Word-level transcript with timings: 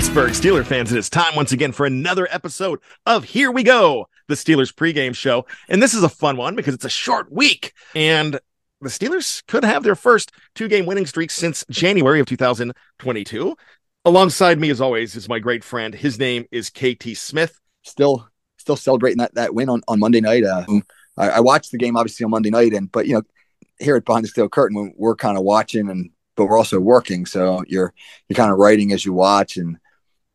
Pittsburgh 0.00 0.30
Steeler 0.30 0.64
fans, 0.64 0.90
it 0.90 0.98
is 0.98 1.10
time 1.10 1.36
once 1.36 1.52
again 1.52 1.72
for 1.72 1.84
another 1.84 2.26
episode 2.30 2.80
of 3.04 3.22
Here 3.22 3.52
We 3.52 3.62
Go, 3.62 4.08
the 4.28 4.34
Steelers 4.34 4.72
pregame 4.72 5.14
show. 5.14 5.44
And 5.68 5.82
this 5.82 5.92
is 5.92 6.02
a 6.02 6.08
fun 6.08 6.38
one 6.38 6.56
because 6.56 6.72
it's 6.72 6.86
a 6.86 6.90
short 6.90 7.30
week. 7.30 7.74
And 7.94 8.40
the 8.80 8.88
Steelers 8.88 9.46
could 9.46 9.62
have 9.62 9.82
their 9.82 9.94
first 9.94 10.32
two 10.54 10.68
game 10.68 10.86
winning 10.86 11.04
streak 11.04 11.30
since 11.30 11.66
January 11.68 12.18
of 12.18 12.24
2022. 12.24 13.54
Alongside 14.06 14.58
me, 14.58 14.70
as 14.70 14.80
always, 14.80 15.16
is 15.16 15.28
my 15.28 15.38
great 15.38 15.62
friend. 15.62 15.94
His 15.94 16.18
name 16.18 16.46
is 16.50 16.70
KT 16.70 17.14
Smith. 17.14 17.60
Still, 17.82 18.26
still 18.56 18.76
celebrating 18.76 19.18
that, 19.18 19.34
that 19.34 19.54
win 19.54 19.68
on, 19.68 19.82
on 19.86 19.98
Monday 19.98 20.22
night. 20.22 20.44
Uh, 20.44 20.64
I, 21.18 21.28
I 21.28 21.40
watched 21.40 21.72
the 21.72 21.78
game 21.78 21.98
obviously 21.98 22.24
on 22.24 22.30
Monday 22.30 22.50
night, 22.50 22.72
and 22.72 22.90
but 22.90 23.06
you 23.06 23.16
know, 23.16 23.22
here 23.78 23.96
at 23.96 24.06
Behind 24.06 24.24
the 24.24 24.28
Steel 24.28 24.48
Curtain, 24.48 24.94
we're 24.96 25.14
kind 25.14 25.36
of 25.36 25.44
watching 25.44 25.90
and 25.90 26.08
but 26.36 26.46
we're 26.46 26.56
also 26.56 26.80
working. 26.80 27.26
So 27.26 27.62
you're 27.68 27.92
you're 28.28 28.36
kind 28.36 28.50
of 28.50 28.56
writing 28.56 28.92
as 28.92 29.04
you 29.04 29.12
watch, 29.12 29.58
and 29.58 29.76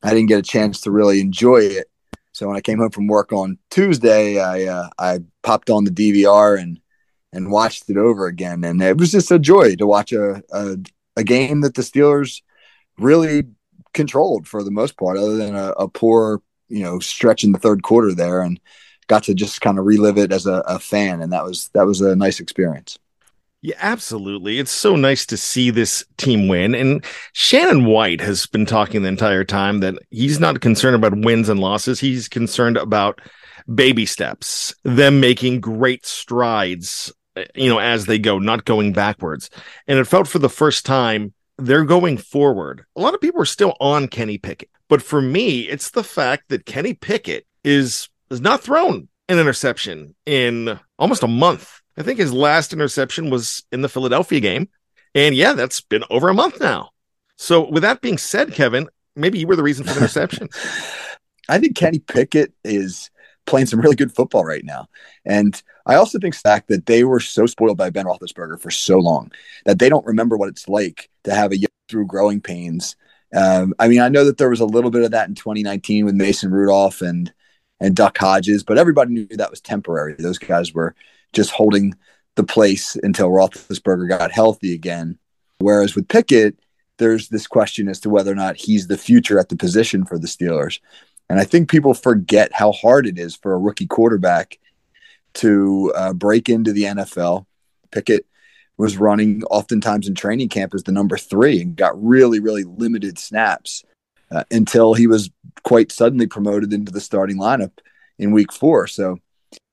I 0.04 0.10
didn't 0.12 0.28
get 0.28 0.40
a 0.40 0.44
chance 0.44 0.82
to 0.82 0.92
really 0.92 1.20
enjoy 1.20 1.58
it. 1.58 1.88
So 2.32 2.48
when 2.48 2.58
I 2.58 2.62
came 2.62 2.80
home 2.80 2.92
from 2.92 3.08
work 3.08 3.32
on 3.32 3.58
Tuesday, 3.72 4.40
I 4.40 4.66
uh, 4.66 4.90
I 5.00 5.20
popped 5.42 5.70
on 5.70 5.86
the 5.86 5.92
DVR 5.92 6.60
and 6.60 6.80
and 7.32 7.52
watched 7.52 7.90
it 7.90 7.98
over 7.98 8.28
again, 8.28 8.64
and 8.64 8.82
it 8.82 8.98
was 8.98 9.12
just 9.12 9.32
a 9.32 9.40
joy 9.40 9.76
to 9.76 9.88
watch 9.88 10.12
a 10.12 10.44
a, 10.52 10.78
a 11.16 11.24
game 11.24 11.62
that 11.62 11.76
the 11.76 11.82
Steelers 11.82 12.42
really 12.98 13.44
controlled 13.94 14.48
for 14.48 14.64
the 14.64 14.72
most 14.72 14.98
part, 14.98 15.18
other 15.18 15.38
than 15.38 15.56
a, 15.56 15.70
a 15.72 15.88
poor 15.88 16.42
you 16.68 16.84
know 16.84 17.00
stretch 17.00 17.44
in 17.44 17.52
the 17.52 17.60
third 17.60 17.84
quarter 17.84 18.14
there, 18.14 18.42
and 18.42 18.60
got 19.08 19.24
to 19.24 19.34
just 19.34 19.62
kind 19.62 19.80
of 19.80 19.86
relive 19.86 20.18
it 20.18 20.32
as 20.32 20.46
a, 20.46 20.64
a 20.68 20.80
fan, 20.80 21.22
and 21.22 21.32
that 21.32 21.46
was 21.46 21.70
that 21.74 21.86
was 21.86 22.02
a 22.02 22.16
nice 22.16 22.40
experience. 22.40 23.00
Yeah, 23.66 23.78
absolutely. 23.80 24.60
It's 24.60 24.70
so 24.70 24.96
nice 24.96 25.26
to 25.26 25.38
see 25.38 25.72
this 25.72 26.06
team 26.18 26.48
win. 26.48 26.76
And 26.76 27.04
Shannon 27.34 27.86
White 27.86 28.22
has 28.22 28.46
been 28.46 28.68
talking 28.68 29.02
the 29.02 29.08
entire 29.08 29.44
time 29.44 29.80
that 29.80 29.96
he's 30.12 30.40
not 30.40 30.62
concerned 30.62 30.96
about 30.96 31.18
wins 31.26 31.50
and 31.50 31.60
losses. 31.60 32.00
He's 32.00 32.28
concerned 32.28 32.78
about 32.78 33.22
baby 33.74 34.06
steps, 34.06 34.76
them 34.84 35.20
making 35.20 35.62
great 35.62 36.06
strides, 36.06 37.12
uh, 37.36 37.46
you 37.56 37.68
know, 37.68 37.80
as 37.80 38.06
they 38.06 38.20
go, 38.20 38.38
not 38.38 38.66
going 38.66 38.94
backwards. 38.94 39.50
And 39.88 39.98
it 39.98 40.06
felt 40.06 40.28
for 40.28 40.38
the 40.38 40.48
first 40.48 40.86
time 40.86 41.34
they're 41.58 41.86
going 41.86 42.18
forward. 42.18 42.86
A 42.96 43.02
lot 43.02 43.16
of 43.16 43.22
people 43.22 43.42
are 43.42 43.46
still 43.46 43.76
on 43.80 44.10
Kenny 44.10 44.38
Pickett. 44.38 44.70
But 44.90 45.02
for 45.02 45.24
me, 45.24 45.62
it's 45.62 45.90
the 45.90 46.04
fact 46.04 46.50
that 46.50 46.68
Kenny 46.68 46.94
Pickett 46.94 47.48
is 47.64 48.10
is 48.30 48.42
not 48.42 48.62
thrown 48.62 49.08
an 49.28 49.40
interception 49.40 50.14
in 50.28 50.80
almost 51.00 51.24
a 51.24 51.28
month. 51.28 51.82
I 51.98 52.04
think 52.04 52.20
his 52.20 52.34
last 52.34 52.74
interception 52.74 53.30
was 53.30 53.64
in 53.72 53.82
the 53.82 53.90
Philadelphia 53.90 54.40
game. 54.40 54.70
And 55.14 55.34
yeah, 55.34 55.54
that's 55.54 55.82
been 55.82 56.04
over 56.10 56.30
a 56.30 56.34
month 56.34 56.60
now. 56.60 56.92
So, 57.38 57.70
with 57.70 57.84
that 57.84 58.02
being 58.02 58.18
said, 58.18 58.54
Kevin, 58.54 58.90
maybe 59.16 59.40
you 59.40 59.48
were 59.48 59.56
the 59.56 59.64
reason 59.64 59.86
for 59.86 59.94
the 59.94 60.00
interception. 60.00 60.50
I 61.50 61.60
think 61.60 61.76
Kenny 61.76 62.00
Pickett 62.00 62.54
is 62.64 63.10
playing 63.46 63.68
some 63.68 63.80
really 63.80 63.96
good 63.96 64.14
football 64.14 64.44
right 64.44 64.64
now. 64.66 64.88
And 65.26 65.62
I 65.86 65.96
also 65.96 66.18
think 66.18 66.34
Stack 66.34 66.68
that 66.68 66.86
they 66.86 67.04
were 67.04 67.20
so 67.20 67.46
spoiled 67.46 67.78
by 67.78 67.90
Ben 67.90 68.06
Roethlisberger 68.06 68.60
for 68.60 68.72
so 68.72 68.98
long 68.98 69.32
that 69.66 69.80
they 69.80 69.90
don't 69.90 70.06
remember 70.06 70.38
what 70.38 70.50
it's 70.50 70.68
like 70.68 71.10
to 71.24 71.34
have 71.34 71.52
a 71.52 71.58
young 71.58 71.70
through 71.88 72.08
growing 72.08 72.42
pains. 72.42 72.96
Um, 73.36 73.74
I 73.80 73.88
mean, 73.88 74.02
I 74.02 74.10
know 74.10 74.26
that 74.26 74.38
there 74.38 74.50
was 74.50 74.60
a 74.60 74.66
little 74.66 74.90
bit 74.90 75.04
of 75.04 75.12
that 75.12 75.30
in 75.30 75.36
2019 75.36 76.06
with 76.06 76.16
Mason 76.16 76.52
Rudolph 76.52 77.02
and 77.02 77.32
and 77.82 77.94
Duck 77.94 78.18
Hodges, 78.18 78.64
but 78.64 78.78
everybody 78.78 79.14
knew 79.14 79.28
that 79.32 79.52
was 79.52 79.60
temporary. 79.60 80.16
Those 80.18 80.38
guys 80.38 80.74
were 80.74 80.96
just 81.36 81.52
holding 81.52 81.94
the 82.36 82.44
place 82.44 82.96
until 82.96 83.30
Roethlisberger 83.30 84.10
got 84.10 84.32
healthy 84.32 84.74
again. 84.74 85.18
Whereas 85.60 85.96
with 85.96 86.08
Pickett, 86.08 86.58
there's 86.98 87.30
this 87.30 87.48
question 87.48 87.88
as 87.88 88.00
to 88.02 88.10
whether 88.10 88.32
or 88.32 88.36
not 88.36 88.58
he's 88.58 88.88
the 88.88 88.98
future 88.98 89.40
at 89.40 89.50
the 89.50 89.58
position 89.58 90.06
for 90.06 90.18
the 90.18 90.28
Steelers. 90.28 90.80
And 91.30 91.40
I 91.40 91.44
think 91.44 91.70
people 91.70 91.94
forget 91.94 92.54
how 92.54 92.72
hard 92.72 93.08
it 93.08 93.18
is 93.18 93.36
for 93.36 93.54
a 93.54 93.60
rookie 93.60 93.88
quarterback 93.88 94.60
to 95.36 95.92
uh, 95.96 96.14
break 96.14 96.50
into 96.50 96.72
the 96.72 96.84
NFL. 96.84 97.46
Pickett 97.92 98.26
was 98.78 98.98
running 98.98 99.44
oftentimes 99.46 100.08
in 100.08 100.16
training 100.16 100.50
camp 100.50 100.74
as 100.74 100.84
the 100.84 100.92
number 100.92 101.18
three 101.18 101.62
and 101.62 101.76
got 101.76 102.02
really, 102.02 102.40
really 102.40 102.64
limited 102.64 103.18
snaps 103.18 103.84
uh, 104.32 104.44
until 104.52 104.94
he 104.94 105.08
was 105.08 105.30
quite 105.64 105.92
suddenly 105.92 106.28
promoted 106.28 106.74
into 106.74 106.92
the 106.92 107.02
starting 107.02 107.38
lineup 107.38 107.72
in 108.20 108.32
week 108.32 108.52
four. 108.52 108.88
So 108.88 109.20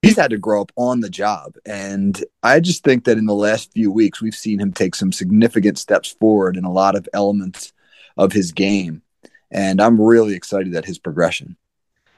he's 0.02 0.16
had 0.16 0.30
to 0.30 0.38
grow 0.38 0.60
up 0.60 0.72
on 0.76 1.00
the 1.00 1.08
job. 1.08 1.54
And 1.64 2.22
I 2.42 2.60
just 2.60 2.84
think 2.84 3.04
that 3.04 3.18
in 3.18 3.26
the 3.26 3.34
last 3.34 3.72
few 3.72 3.90
weeks, 3.90 4.20
we've 4.20 4.34
seen 4.34 4.60
him 4.60 4.72
take 4.72 4.94
some 4.94 5.12
significant 5.12 5.78
steps 5.78 6.10
forward 6.10 6.56
in 6.56 6.64
a 6.64 6.72
lot 6.72 6.96
of 6.96 7.08
elements 7.14 7.72
of 8.16 8.32
his 8.32 8.52
game. 8.52 9.02
And 9.50 9.80
I'm 9.80 10.00
really 10.00 10.34
excited 10.34 10.74
at 10.74 10.84
his 10.84 10.98
progression. 10.98 11.56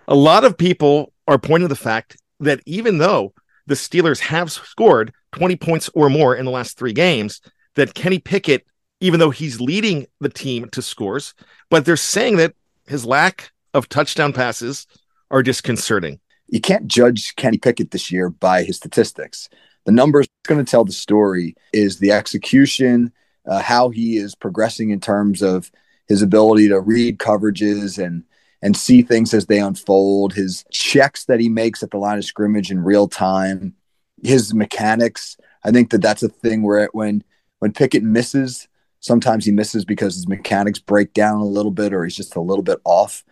A 0.09 0.15
lot 0.15 0.45
of 0.45 0.57
people 0.57 1.13
are 1.29 1.39
pointing 1.39 1.69
to 1.69 1.75
the 1.75 1.77
fact 1.77 2.17
that 2.41 2.61
even 2.67 2.99
though 2.99 3.33
the 3.67 3.75
Steelers 3.75 4.21
have 4.21 4.51
scored 4.51 5.13
20 5.33 5.57
points 5.57 5.91
or 5.95 6.11
more 6.11 6.35
in 6.35 6.45
the 6.45 6.51
last 6.51 6.79
three 6.79 6.93
games, 6.93 7.41
that 7.75 7.95
Kenny 7.95 8.19
Pickett, 8.19 8.67
even 9.01 9.21
though 9.21 9.31
he's 9.31 9.61
leading 9.61 10.07
the 10.21 10.29
team 10.29 10.69
to 10.71 10.83
scores, 10.83 11.35
but 11.71 11.85
they're 11.85 11.97
saying 11.97 12.37
that 12.37 12.55
his 12.87 13.05
lack 13.05 13.53
of 13.73 13.89
touchdown 13.89 14.33
passes 14.33 14.87
are 15.31 15.43
disconcerting. 15.43 16.21
You 16.49 16.61
can't 16.61 16.87
judge 16.87 17.35
Kenny 17.37 17.59
Pickett 17.59 17.91
this 17.91 18.11
year 18.11 18.31
by 18.31 18.63
his 18.63 18.77
statistics. 18.77 19.49
The 19.85 19.93
numbers 19.93 20.27
going 20.47 20.65
to 20.65 20.71
tell 20.71 20.85
the 20.85 20.93
story 20.93 21.55
is 21.73 21.99
the 21.99 22.13
execution, 22.13 23.13
uh, 23.47 23.61
how 23.61 23.91
he 23.91 24.17
is 24.17 24.35
progressing 24.35 24.91
in 24.91 25.01
terms 25.01 25.43
of 25.43 25.71
his 26.09 26.23
ability 26.23 26.69
to 26.69 26.81
read 26.81 27.19
coverages 27.19 28.03
and 28.05 28.25
and 28.63 28.75
see 28.75 29.03
things 29.03 29.35
as 29.35 29.45
they 29.45 29.59
unfold, 29.59 30.33
his 30.33 30.65
checks 30.71 31.27
that 31.27 31.39
he 31.39 31.51
makes 31.51 31.83
at 31.83 31.91
the 31.91 31.99
line 31.99 32.17
of 32.17 32.25
scrimmage 32.25 32.71
in 32.71 32.83
real 32.83 33.07
time, 33.07 33.75
his 34.23 34.55
mechanics. 34.55 35.37
I 35.65 35.71
think 35.71 35.91
that 35.91 36.01
that's 36.01 36.23
a 36.23 36.31
thing 36.31 36.63
where 36.63 36.89
when 36.93 37.23
when 37.59 37.73
Pickett 37.73 38.03
misses, 38.03 38.67
sometimes 39.01 39.45
he 39.45 39.53
misses 39.53 39.85
because 39.85 40.15
his 40.15 40.27
mechanics 40.27 40.79
break 40.79 41.13
down 41.13 41.41
a 41.41 41.45
little 41.45 41.71
bit 41.71 41.93
or 41.93 42.05
he's 42.05 42.17
just 42.17 42.37
a 42.37 42.41
little 42.41 42.63
bit 42.63 42.79
off. 42.85 43.23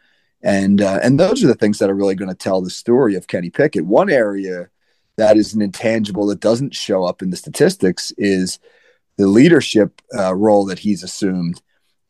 And 0.43 0.81
uh, 0.81 0.99
and 1.03 1.21
those 1.21 1.45
are 1.45 1.47
the 1.47 1.55
things 1.55 1.79
that 1.79 1.91
are 1.91 1.95
really 1.95 2.15
going 2.15 2.29
to 2.31 2.35
tell 2.35 2.61
the 2.61 2.71
story 2.71 3.15
of 3.15 3.29
Kenny 3.29 3.51
Pickett. 3.51 3.87
One 3.87 4.11
area 4.11 4.69
that 5.17 5.37
is 5.37 5.55
an 5.55 5.63
intangible 5.63 6.27
that 6.27 6.41
doesn't 6.41 6.75
show 6.75 7.05
up 7.05 7.23
in 7.23 7.31
the 7.31 7.37
statistics 7.37 8.13
is 8.19 8.59
the 9.19 9.27
leadership 9.27 10.01
uh, 10.17 10.35
role 10.35 10.65
that 10.67 10.81
he's 10.81 11.03
assumed 11.03 11.61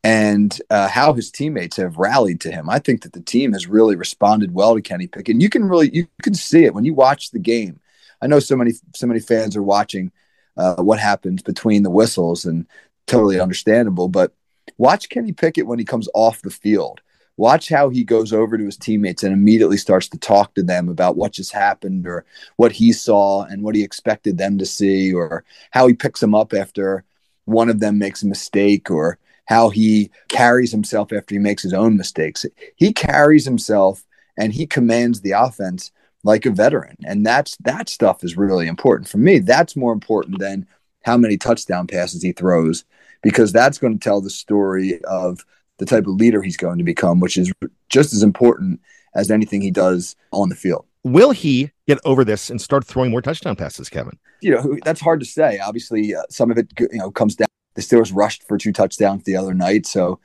and 0.03 0.59
uh, 0.69 0.87
how 0.87 1.13
his 1.13 1.31
teammates 1.31 1.77
have 1.77 1.97
rallied 1.97 2.41
to 2.41 2.51
him. 2.51 2.69
I 2.69 2.79
think 2.79 3.03
that 3.03 3.13
the 3.13 3.21
team 3.21 3.53
has 3.53 3.67
really 3.67 3.95
responded 3.95 4.53
well 4.53 4.75
to 4.75 4.81
Kenny 4.81 5.07
Pickett. 5.07 5.35
And 5.35 5.41
you 5.41 5.49
can 5.49 5.65
really 5.65 5.93
you 5.93 6.07
can 6.21 6.33
see 6.33 6.65
it 6.65 6.73
when 6.73 6.85
you 6.85 6.93
watch 6.93 7.31
the 7.31 7.39
game. 7.39 7.79
I 8.21 8.27
know 8.27 8.39
so 8.39 8.55
many 8.55 8.73
so 8.95 9.07
many 9.07 9.19
fans 9.19 9.55
are 9.55 9.63
watching 9.63 10.11
uh, 10.57 10.75
what 10.75 10.99
happens 10.99 11.41
between 11.41 11.83
the 11.83 11.89
whistles, 11.89 12.45
and 12.45 12.67
totally 13.07 13.39
understandable. 13.39 14.07
But 14.07 14.33
watch 14.77 15.09
Kenny 15.09 15.31
Pickett 15.31 15.67
when 15.67 15.79
he 15.79 15.85
comes 15.85 16.09
off 16.13 16.41
the 16.41 16.49
field. 16.49 17.01
Watch 17.37 17.69
how 17.69 17.89
he 17.89 18.03
goes 18.03 18.31
over 18.31 18.57
to 18.57 18.65
his 18.65 18.77
teammates 18.77 19.23
and 19.23 19.33
immediately 19.33 19.77
starts 19.77 20.07
to 20.09 20.19
talk 20.19 20.53
to 20.53 20.63
them 20.63 20.87
about 20.87 21.15
what 21.17 21.31
just 21.31 21.51
happened 21.51 22.05
or 22.05 22.25
what 22.57 22.71
he 22.71 22.91
saw 22.93 23.43
and 23.43 23.63
what 23.63 23.75
he 23.75 23.83
expected 23.83 24.37
them 24.37 24.57
to 24.59 24.65
see, 24.65 25.11
or 25.13 25.43
how 25.71 25.87
he 25.87 25.93
picks 25.93 26.19
them 26.19 26.35
up 26.35 26.53
after 26.53 27.03
one 27.45 27.69
of 27.69 27.79
them 27.79 27.97
makes 27.97 28.23
a 28.23 28.27
mistake 28.27 28.91
or 28.91 29.17
how 29.45 29.69
he 29.69 30.09
carries 30.29 30.71
himself 30.71 31.11
after 31.11 31.35
he 31.35 31.39
makes 31.39 31.63
his 31.63 31.73
own 31.73 31.97
mistakes. 31.97 32.45
He 32.75 32.93
carries 32.93 33.45
himself 33.45 34.05
and 34.37 34.53
he 34.53 34.65
commands 34.65 35.21
the 35.21 35.31
offense 35.31 35.91
like 36.23 36.45
a 36.45 36.51
veteran. 36.51 36.97
And 37.03 37.25
that's 37.25 37.57
that 37.57 37.89
stuff 37.89 38.23
is 38.23 38.37
really 38.37 38.67
important 38.67 39.09
for 39.09 39.17
me. 39.17 39.39
That's 39.39 39.75
more 39.75 39.91
important 39.91 40.39
than 40.39 40.65
how 41.03 41.17
many 41.17 41.37
touchdown 41.37 41.87
passes 41.87 42.21
he 42.21 42.31
throws 42.31 42.85
because 43.21 43.51
that's 43.51 43.77
going 43.77 43.97
to 43.97 44.03
tell 44.03 44.21
the 44.21 44.29
story 44.29 45.01
of 45.03 45.43
the 45.83 45.95
type 45.95 46.07
of 46.07 46.13
leader 46.13 46.41
he's 46.41 46.55
going 46.55 46.77
to 46.77 46.83
become, 46.83 47.19
which 47.19 47.37
is 47.37 47.51
just 47.89 48.13
as 48.13 48.23
important 48.23 48.79
as 49.15 49.29
anything 49.29 49.61
he 49.61 49.69
does 49.69 50.15
on 50.31 50.47
the 50.47 50.55
field. 50.55 50.85
Will 51.03 51.31
he 51.31 51.71
get 51.87 51.99
over 52.05 52.23
this 52.23 52.49
and 52.49 52.61
start 52.61 52.85
throwing 52.85 53.11
more 53.11 53.21
touchdown 53.21 53.57
passes, 53.57 53.89
Kevin? 53.89 54.17
You 54.41 54.51
know, 54.51 54.77
that's 54.85 55.01
hard 55.01 55.19
to 55.19 55.25
say. 55.25 55.59
Obviously, 55.59 56.15
uh, 56.15 56.21
some 56.29 56.49
of 56.49 56.57
it 56.57 56.71
you 56.79 56.99
know 56.99 57.11
comes 57.11 57.35
down 57.35 57.47
the 57.75 57.81
Steelers 57.81 58.15
rushed 58.15 58.47
for 58.47 58.57
two 58.57 58.71
touchdowns 58.71 59.25
the 59.25 59.35
other 59.35 59.53
night, 59.53 59.85
so 59.85 60.19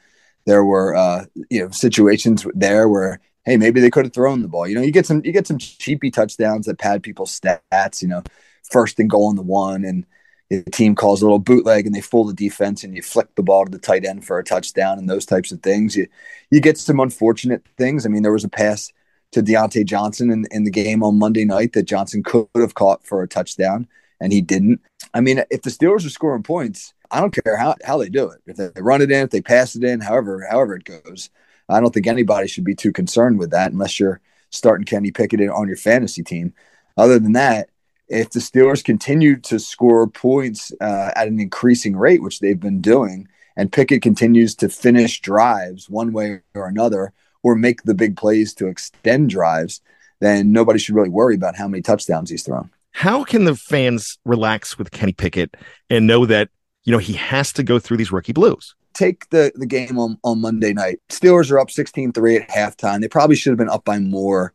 there 0.47 0.65
were 0.65 0.95
uh, 0.95 1.25
you 1.51 1.65
know 1.65 1.71
situations 1.71 2.47
there 2.55 2.89
where 2.89 3.21
hey 3.45 3.57
maybe 3.57 3.81
they 3.81 3.91
could 3.91 4.05
have 4.05 4.15
thrown 4.15 4.43
the 4.43 4.49
ball. 4.49 4.69
You 4.69 4.77
know, 4.77 4.83
you 4.83 4.93
get 4.93 5.07
some 5.07 5.23
you 5.25 5.33
get 5.33 5.49
some 5.49 5.59
cheapy 5.59 6.13
touchdowns 6.13 6.67
that 6.67 6.79
pad 6.79 7.03
people's 7.03 7.39
stats. 7.39 8.01
You 8.01 8.09
know, 8.09 8.23
first 8.71 9.01
and 9.01 9.11
goal 9.11 9.31
in 9.31 9.37
the 9.37 9.43
one, 9.43 9.85
and 9.85 10.07
the 10.51 10.63
team 10.65 10.95
calls 10.95 11.21
a 11.21 11.25
little 11.25 11.39
bootleg 11.39 11.87
and 11.87 11.95
they 11.95 12.01
fool 12.01 12.25
the 12.25 12.35
defense, 12.35 12.85
and 12.85 12.95
you 12.95 13.03
flick 13.03 13.35
the 13.35 13.43
ball 13.43 13.65
to 13.65 13.71
the 13.71 13.79
tight 13.79 14.05
end 14.05 14.25
for 14.25 14.39
a 14.39 14.45
touchdown, 14.45 14.99
and 14.99 15.09
those 15.09 15.27
types 15.27 15.53
of 15.53 15.63
things. 15.63 15.97
You 15.97 16.07
you 16.51 16.61
get 16.61 16.79
some 16.79 17.01
unfortunate 17.01 17.63
things. 17.77 18.07
I 18.07 18.09
mean, 18.09 18.23
there 18.23 18.33
was 18.33 18.45
a 18.45 18.49
pass 18.49 18.93
to 19.33 19.43
Diontae 19.43 19.85
Johnson 19.85 20.31
in, 20.31 20.47
in 20.51 20.65
the 20.65 20.71
game 20.71 21.03
on 21.03 21.19
Monday 21.19 21.45
night 21.45 21.75
that 21.75 21.83
Johnson 21.85 22.23
could 22.23 22.49
have 22.57 22.75
caught 22.75 23.05
for 23.05 23.23
a 23.23 23.29
touchdown 23.29 23.87
and 24.21 24.33
he 24.33 24.41
didn't. 24.41 24.81
I 25.15 25.21
mean, 25.21 25.43
if 25.51 25.63
the 25.63 25.71
Steelers 25.71 26.07
are 26.07 26.11
scoring 26.11 26.43
points, 26.43 26.95
I 27.11 27.21
don't 27.21 27.33
care 27.33 27.57
how, 27.57 27.75
how 27.85 27.99
they 27.99 28.09
do 28.09 28.31
it. 28.31 28.41
If 28.47 28.57
they 28.57 28.81
run 28.81 29.03
it 29.03 29.11
in, 29.11 29.25
if 29.25 29.31
they 29.31 29.41
pass 29.41 29.77
it 29.77 29.85
in, 29.85 30.01
however 30.01 30.47
however 30.51 30.77
it 30.77 30.85
goes, 30.85 31.31
I 31.69 31.81
don't 31.81 31.93
think 31.93 32.07
anybody 32.07 32.49
should 32.49 32.65
be 32.65 32.75
too 32.75 32.93
concerned 32.93 33.39
with 33.39 33.51
that 33.51 33.73
unless 33.73 33.99
you're 34.01 34.21
starting 34.51 34.85
Kenny 34.85 35.11
Pickett 35.11 35.49
on 35.49 35.69
your 35.69 35.77
fantasy 35.77 36.23
team. 36.23 36.55
Other 36.97 37.19
than 37.19 37.33
that, 37.33 37.69
if 38.09 38.31
the 38.31 38.41
Steelers 38.41 38.83
continue 38.83 39.37
to 39.41 39.59
score 39.59 40.07
points 40.07 40.73
uh, 40.81 41.11
at 41.15 41.29
an 41.29 41.41
increasing 41.41 41.97
rate, 41.97 42.23
which 42.23 42.41
they've 42.41 42.59
been 42.59 42.81
doing, 42.81 43.29
and 43.57 43.73
Pickett 43.73 44.03
continues 44.03 44.55
to 44.57 44.69
finish 44.69 45.21
drives 45.21 45.91
one 45.91 46.13
way 46.13 46.41
or 46.55 46.67
another, 46.67 47.13
or 47.43 47.55
make 47.55 47.83
the 47.83 47.95
big 47.95 48.17
plays 48.17 48.55
to 48.55 48.67
extend 48.67 49.31
drives, 49.31 49.81
then 50.21 50.53
nobody 50.53 50.79
should 50.79 50.95
really 50.95 51.09
worry 51.09 51.35
about 51.35 51.57
how 51.57 51.69
many 51.69 51.83
touchdowns 51.83 52.31
he's 52.31 52.43
thrown. 52.43 52.71
How 52.93 53.23
can 53.25 53.45
the 53.45 53.55
fans 53.55 54.19
relax 54.25 54.79
with 54.79 54.91
Kenny 54.91 55.13
Pickett 55.13 55.57
and 55.89 56.07
know 56.07 56.27
that 56.27 56.49
you 56.89 56.93
know, 56.93 56.99
he 56.99 57.13
has 57.13 57.53
to 57.53 57.63
go 57.63 57.79
through 57.79 57.99
these 57.99 58.11
rookie 58.11 58.33
blues. 58.33 58.75
Take 58.95 59.29
the, 59.29 59.53
the 59.55 59.67
game 59.67 59.99
on, 59.99 60.19
on 60.25 60.41
Monday 60.41 60.73
night. 60.73 61.01
Steelers 61.11 61.51
are 61.51 61.61
up 61.61 61.71
16 61.71 62.13
3 62.13 62.37
at 62.37 62.49
halftime. 62.49 63.03
They 63.03 63.09
probably 63.09 63.37
should 63.37 63.51
have 63.51 63.59
been 63.59 63.69
up 63.69 63.85
by 63.85 63.99
more. 63.99 64.55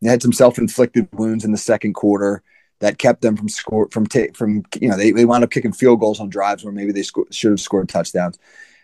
They 0.00 0.08
had 0.08 0.22
some 0.22 0.32
self 0.32 0.56
inflicted 0.56 1.06
wounds 1.12 1.44
in 1.44 1.52
the 1.52 1.58
second 1.58 1.92
quarter 1.92 2.42
that 2.80 2.98
kept 2.98 3.22
them 3.22 3.36
from 3.36 3.48
score 3.48 3.88
from 3.90 4.06
take 4.06 4.36
from 4.36 4.62
you 4.80 4.88
know 4.88 4.96
they, 4.96 5.10
they 5.10 5.24
wound 5.24 5.44
up 5.44 5.50
kicking 5.50 5.72
field 5.72 6.00
goals 6.00 6.20
on 6.20 6.28
drives 6.28 6.64
where 6.64 6.72
maybe 6.72 6.92
they 6.92 7.02
sco- 7.02 7.26
should 7.30 7.50
have 7.50 7.60
scored 7.60 7.88
touchdowns. 7.88 8.38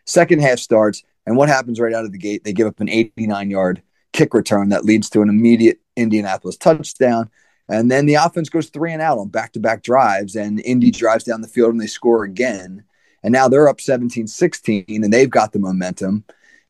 Second 0.04 0.40
half 0.40 0.58
starts, 0.58 1.02
and 1.26 1.36
what 1.36 1.48
happens 1.48 1.78
right 1.78 1.94
out 1.94 2.04
of 2.04 2.12
the 2.12 2.18
gate? 2.18 2.44
They 2.44 2.52
give 2.52 2.66
up 2.66 2.80
an 2.80 2.88
89 2.88 3.50
yard 3.50 3.82
kick 4.12 4.34
return 4.34 4.70
that 4.70 4.84
leads 4.84 5.08
to 5.10 5.22
an 5.22 5.28
immediate 5.28 5.80
Indianapolis 5.96 6.56
touchdown. 6.56 7.30
And 7.68 7.90
then 7.90 8.06
the 8.06 8.14
offense 8.14 8.48
goes 8.48 8.68
three 8.68 8.92
and 8.92 9.00
out 9.00 9.18
on 9.18 9.28
back 9.28 9.52
to 9.52 9.60
back 9.60 9.82
drives, 9.82 10.36
and 10.36 10.60
Indy 10.60 10.90
drives 10.90 11.24
down 11.24 11.40
the 11.40 11.48
field 11.48 11.72
and 11.72 11.80
they 11.80 11.86
score 11.86 12.24
again. 12.24 12.84
And 13.22 13.32
now 13.32 13.48
they're 13.48 13.68
up 13.68 13.80
17 13.80 14.26
16, 14.26 14.84
and 14.88 15.12
they've 15.12 15.30
got 15.30 15.52
the 15.52 15.58
momentum. 15.58 16.24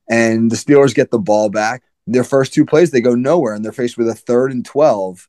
And 0.09 0.51
the 0.51 0.57
Steelers 0.57 0.95
get 0.95 1.11
the 1.11 1.19
ball 1.19 1.49
back. 1.49 1.83
Their 2.07 2.25
first 2.25 2.53
two 2.53 2.67
plays, 2.67 2.91
they 2.91 3.01
go 3.01 3.15
nowhere, 3.15 3.55
and 3.55 3.65
they're 3.65 3.73
faced 3.73 3.97
with 3.97 4.09
a 4.09 4.15
third 4.15 4.53
and 4.53 4.65
12 4.65 5.29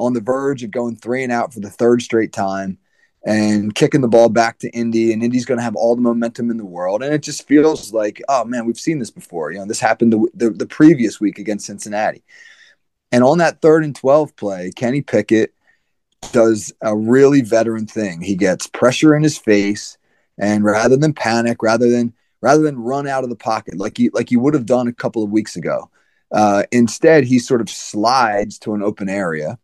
on 0.00 0.14
the 0.14 0.20
verge 0.20 0.62
of 0.62 0.70
going 0.70 0.96
three 0.96 1.22
and 1.22 1.30
out 1.30 1.52
for 1.52 1.60
the 1.60 1.70
third 1.70 2.00
straight 2.02 2.32
time 2.32 2.78
and 3.24 3.74
kicking 3.74 4.00
the 4.00 4.08
ball 4.08 4.30
back 4.30 4.58
to 4.58 4.70
Indy. 4.70 5.12
And 5.12 5.22
Indy's 5.22 5.44
going 5.44 5.58
to 5.58 5.64
have 5.64 5.76
all 5.76 5.94
the 5.94 6.00
momentum 6.00 6.50
in 6.50 6.56
the 6.56 6.64
world. 6.64 7.02
And 7.02 7.12
it 7.12 7.22
just 7.22 7.46
feels 7.46 7.92
like, 7.92 8.22
oh 8.28 8.44
man, 8.44 8.64
we've 8.64 8.80
seen 8.80 8.98
this 8.98 9.10
before. 9.10 9.52
You 9.52 9.58
know, 9.58 9.66
this 9.66 9.78
happened 9.78 10.12
the, 10.12 10.26
the, 10.32 10.50
the 10.50 10.66
previous 10.66 11.20
week 11.20 11.38
against 11.38 11.66
Cincinnati. 11.66 12.24
And 13.12 13.22
on 13.22 13.38
that 13.38 13.60
third 13.60 13.84
and 13.84 13.94
12 13.94 14.34
play, 14.36 14.70
Kenny 14.74 15.02
Pickett 15.02 15.52
does 16.32 16.72
a 16.80 16.96
really 16.96 17.42
veteran 17.42 17.86
thing. 17.86 18.22
He 18.22 18.36
gets 18.36 18.66
pressure 18.66 19.14
in 19.14 19.22
his 19.22 19.36
face, 19.36 19.98
and 20.38 20.64
rather 20.64 20.96
than 20.96 21.12
panic, 21.12 21.62
rather 21.62 21.90
than 21.90 22.12
rather 22.40 22.62
than 22.62 22.78
run 22.78 23.06
out 23.06 23.24
of 23.24 23.30
the 23.30 23.36
pocket 23.36 23.76
like 23.76 23.98
he 23.98 24.10
like 24.10 24.28
he 24.28 24.36
would 24.36 24.54
have 24.54 24.64
done 24.64 24.86
a 24.86 24.92
couple 24.92 25.24
of 25.24 25.30
weeks 25.30 25.56
ago, 25.56 25.90
uh, 26.30 26.62
instead 26.70 27.24
he 27.24 27.38
sort 27.38 27.60
of 27.60 27.68
slides 27.68 28.58
to 28.60 28.74
an 28.74 28.82
open 28.82 29.08
area 29.08 29.58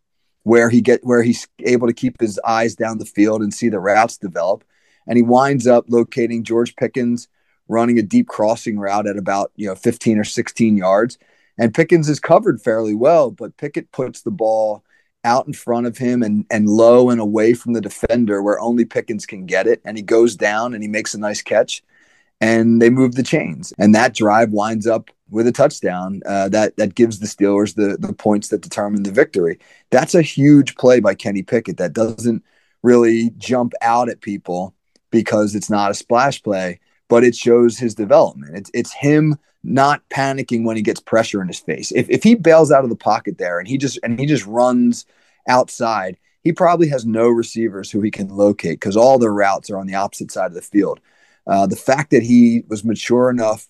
where 0.47 0.71
he 0.71 0.81
get 0.81 1.01
where 1.03 1.23
he's 1.23 1.49
able 1.61 1.87
to 1.87 1.93
keep 1.93 2.21
his 2.21 2.39
eyes 2.47 2.75
down 2.75 2.99
the 2.99 3.05
field 3.05 3.43
and 3.43 3.53
see 3.53 3.69
the 3.69 3.81
routes 3.81 4.17
develop, 4.17 4.65
and 5.07 5.17
he 5.17 5.23
winds 5.23 5.67
up 5.67 5.85
locating 5.89 6.45
George 6.45 6.77
Pickens 6.77 7.29
running 7.69 7.99
a 7.99 8.03
deep 8.03 8.29
crossing 8.29 8.79
route 8.79 9.07
at 9.07 9.17
about 9.17 9.51
you 9.57 9.67
know 9.67 9.75
15 9.75 10.19
or 10.19 10.25
16 10.25 10.77
yards 10.77 11.19
and 11.59 11.75
Pickens 11.75 12.09
is 12.09 12.21
covered 12.21 12.61
fairly 12.61 12.95
well, 12.95 13.31
but 13.31 13.57
Pickett 13.57 13.91
puts 13.93 14.23
the 14.23 14.31
ball 14.31 14.85
out 15.25 15.47
in 15.47 15.53
front 15.53 15.87
of 15.87 15.99
him 15.99 16.23
and, 16.23 16.45
and 16.51 16.69
low 16.69 17.11
and 17.11 17.21
away 17.21 17.55
from 17.55 17.73
the 17.73 17.81
defender 17.81 18.43
where 18.43 18.61
only 18.61 18.85
Pickens 18.85 19.27
can 19.27 19.47
get 19.47 19.67
it. 19.67 19.81
And 19.85 19.97
he 19.97 20.03
goes 20.03 20.37
down 20.37 20.75
and 20.75 20.83
he 20.83 20.89
makes 20.89 21.15
a 21.15 21.19
nice 21.19 21.43
catch 21.43 21.83
and 22.41 22.81
they 22.81 22.91
move 22.91 23.15
the 23.15 23.23
chains. 23.23 23.73
And 23.79 23.95
that 23.95 24.15
drive 24.15 24.51
winds 24.51 24.87
up 24.87 25.11
with 25.31 25.47
a 25.47 25.53
touchdown 25.53 26.21
uh, 26.27 26.49
that, 26.49 26.77
that 26.77 26.95
gives 26.95 27.19
the 27.19 27.27
Steelers 27.27 27.75
the, 27.75 27.97
the 27.99 28.13
points 28.13 28.49
that 28.49 28.61
determine 28.61 29.03
the 29.03 29.11
victory. 29.11 29.59
That's 29.91 30.15
a 30.15 30.23
huge 30.23 30.77
play 30.77 31.01
by 31.01 31.15
Kenny 31.15 31.43
Pickett 31.43 31.79
that 31.79 31.93
doesn't 31.93 32.45
really 32.83 33.31
jump 33.37 33.73
out 33.83 34.09
at 34.09 34.21
people 34.21 34.75
because 35.11 35.55
it's 35.55 35.71
not 35.71 35.91
a 35.91 35.95
splash 35.95 36.43
play, 36.43 36.79
but 37.09 37.25
it 37.25 37.35
shows 37.35 37.79
his 37.79 37.95
development. 37.95 38.57
It's, 38.57 38.71
it's 38.75 38.93
him 38.93 39.37
not 39.65 40.09
panicking 40.11 40.65
when 40.65 40.77
he 40.77 40.83
gets 40.83 41.01
pressure 41.01 41.43
in 41.43 41.49
his 41.49 41.59
face. 41.59 41.91
If, 41.93 42.09
if 42.09 42.23
he 42.23 42.35
bails 42.35 42.71
out 42.71 42.85
of 42.85 42.91
the 42.91 42.97
pocket 42.97 43.39
there 43.39 43.59
and 43.59 43.67
he 43.67 43.79
just 43.79 43.99
and 44.03 44.19
he 44.19 44.27
just 44.27 44.47
runs 44.47 45.07
outside, 45.49 46.17
he 46.45 46.53
probably 46.53 46.89
has 46.89 47.05
no 47.05 47.29
receivers 47.29 47.91
who 47.91 48.01
he 48.01 48.11
can 48.11 48.29
locate 48.29 48.79
because 48.79 48.97
all 48.97 49.19
their 49.19 49.33
routes 49.33 49.69
are 49.71 49.79
on 49.79 49.87
the 49.87 49.95
opposite 49.95 50.31
side 50.31 50.47
of 50.47 50.55
the 50.55 50.63
field. 50.63 51.01
Uh, 51.47 51.67
the 51.67 51.77
fact 51.77 52.11
that 52.11 52.23
he 52.23 52.63
was 52.69 52.85
mature 52.85 53.31
enough 53.31 53.69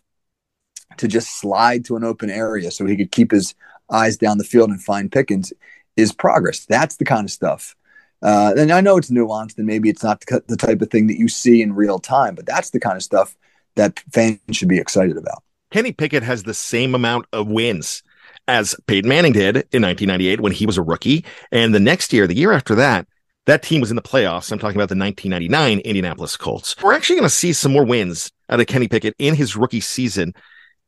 to 0.98 1.08
just 1.08 1.38
slide 1.40 1.84
to 1.86 1.96
an 1.96 2.04
open 2.04 2.30
area 2.30 2.70
so 2.70 2.86
he 2.86 2.96
could 2.96 3.10
keep 3.12 3.30
his 3.30 3.54
eyes 3.90 4.16
down 4.16 4.38
the 4.38 4.44
field 4.44 4.70
and 4.70 4.82
find 4.82 5.12
Pickens 5.12 5.52
is 5.96 6.12
progress. 6.12 6.66
That's 6.66 6.96
the 6.96 7.04
kind 7.04 7.24
of 7.24 7.30
stuff 7.30 7.74
Uh, 8.22 8.54
and 8.56 8.72
I 8.72 8.80
know 8.80 8.96
it's 8.96 9.10
nuanced 9.10 9.58
and 9.58 9.66
maybe 9.66 9.88
it's 9.90 10.02
not 10.02 10.20
the, 10.20 10.42
the 10.48 10.56
type 10.56 10.80
of 10.80 10.90
thing 10.90 11.06
that 11.08 11.18
you 11.18 11.28
see 11.28 11.62
in 11.62 11.74
real 11.74 11.98
time, 11.98 12.34
but 12.34 12.46
that's 12.46 12.70
the 12.70 12.80
kind 12.80 12.96
of 12.96 13.02
stuff 13.02 13.36
that 13.76 14.00
fans 14.12 14.40
should 14.52 14.68
be 14.68 14.78
excited 14.78 15.16
about. 15.16 15.42
Kenny 15.70 15.92
Pickett 15.92 16.22
has 16.22 16.42
the 16.42 16.54
same 16.54 16.94
amount 16.94 17.26
of 17.32 17.46
wins 17.48 18.02
as 18.48 18.74
Peyton 18.86 19.08
Manning 19.08 19.32
did 19.32 19.56
in 19.72 19.82
1998 19.82 20.40
when 20.40 20.52
he 20.52 20.64
was 20.66 20.78
a 20.78 20.82
rookie. 20.82 21.24
And 21.52 21.74
the 21.74 21.80
next 21.80 22.12
year, 22.12 22.26
the 22.26 22.36
year 22.36 22.52
after 22.52 22.74
that, 22.76 23.06
that 23.46 23.62
team 23.62 23.80
was 23.80 23.90
in 23.90 23.96
the 23.96 24.02
playoffs. 24.02 24.50
I'm 24.50 24.58
talking 24.58 24.76
about 24.76 24.88
the 24.88 24.98
1999 24.98 25.80
Indianapolis 25.80 26.36
Colts. 26.36 26.74
We're 26.82 26.94
actually 26.94 27.16
going 27.16 27.28
to 27.28 27.34
see 27.34 27.52
some 27.52 27.72
more 27.72 27.84
wins 27.84 28.32
out 28.48 28.60
of 28.60 28.66
Kenny 28.66 28.88
Pickett 28.88 29.14
in 29.18 29.34
his 29.34 29.56
rookie 29.56 29.80
season. 29.80 30.34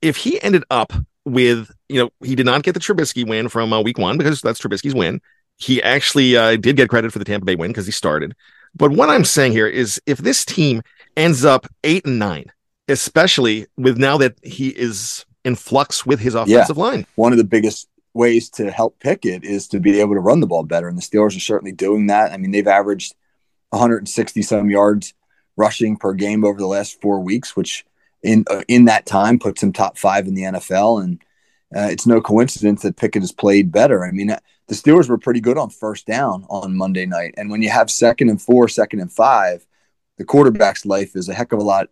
If 0.02 0.16
he 0.16 0.40
ended 0.42 0.64
up 0.70 0.92
with, 1.24 1.70
you 1.88 2.00
know, 2.00 2.10
he 2.22 2.34
did 2.34 2.46
not 2.46 2.62
get 2.62 2.74
the 2.74 2.80
Trubisky 2.80 3.26
win 3.26 3.48
from 3.48 3.72
uh, 3.72 3.80
week 3.80 3.98
one 3.98 4.18
because 4.18 4.40
that's 4.40 4.60
Trubisky's 4.60 4.94
win. 4.94 5.20
He 5.56 5.82
actually 5.82 6.36
uh, 6.36 6.56
did 6.56 6.76
get 6.76 6.88
credit 6.88 7.12
for 7.12 7.18
the 7.18 7.24
Tampa 7.24 7.44
Bay 7.44 7.56
win 7.56 7.70
because 7.70 7.86
he 7.86 7.92
started. 7.92 8.34
But 8.74 8.92
what 8.92 9.08
I'm 9.08 9.24
saying 9.24 9.52
here 9.52 9.66
is 9.66 10.00
if 10.06 10.18
this 10.18 10.44
team 10.44 10.82
ends 11.16 11.44
up 11.44 11.66
eight 11.82 12.06
and 12.06 12.18
nine, 12.18 12.52
especially 12.86 13.66
with 13.76 13.98
now 13.98 14.18
that 14.18 14.36
he 14.42 14.68
is 14.68 15.24
in 15.44 15.56
flux 15.56 16.06
with 16.06 16.20
his 16.20 16.34
offensive 16.34 16.76
yeah. 16.76 16.82
line. 16.82 17.06
One 17.16 17.32
of 17.32 17.38
the 17.38 17.44
biggest 17.44 17.88
ways 18.14 18.50
to 18.50 18.70
help 18.70 18.98
Pickett 19.00 19.44
is 19.44 19.68
to 19.68 19.80
be 19.80 20.00
able 20.00 20.14
to 20.14 20.20
run 20.20 20.40
the 20.40 20.46
ball 20.46 20.62
better. 20.62 20.88
And 20.88 20.96
the 20.96 21.02
Steelers 21.02 21.36
are 21.36 21.40
certainly 21.40 21.72
doing 21.72 22.06
that. 22.06 22.32
I 22.32 22.36
mean, 22.36 22.50
they've 22.50 22.66
averaged 22.66 23.14
160 23.70 24.42
some 24.42 24.70
yards 24.70 25.14
rushing 25.56 25.96
per 25.96 26.14
game 26.14 26.44
over 26.44 26.58
the 26.58 26.66
last 26.66 27.00
four 27.00 27.20
weeks, 27.20 27.56
which 27.56 27.84
in 28.22 28.44
uh, 28.50 28.62
in 28.68 28.86
that 28.86 29.06
time 29.06 29.38
puts 29.38 29.62
him 29.62 29.72
top 29.72 29.96
five 29.96 30.26
in 30.26 30.34
the 30.34 30.42
NFL. 30.42 31.02
And 31.02 31.22
uh, 31.74 31.88
it's 31.90 32.06
no 32.06 32.20
coincidence 32.20 32.82
that 32.82 32.96
Pickett 32.96 33.22
has 33.22 33.32
played 33.32 33.70
better. 33.70 34.04
I 34.04 34.10
mean, 34.10 34.28
the 34.28 34.74
Steelers 34.74 35.08
were 35.08 35.18
pretty 35.18 35.40
good 35.40 35.58
on 35.58 35.70
first 35.70 36.06
down 36.06 36.46
on 36.48 36.76
Monday 36.76 37.06
night, 37.06 37.34
and 37.36 37.50
when 37.50 37.62
you 37.62 37.70
have 37.70 37.90
second 37.90 38.28
and 38.28 38.40
four, 38.40 38.68
second 38.68 39.00
and 39.00 39.12
five, 39.12 39.66
the 40.16 40.24
quarterback's 40.24 40.84
life 40.84 41.14
is 41.14 41.28
a 41.28 41.34
heck 41.34 41.52
of 41.52 41.58
a 41.58 41.64
lot 41.64 41.88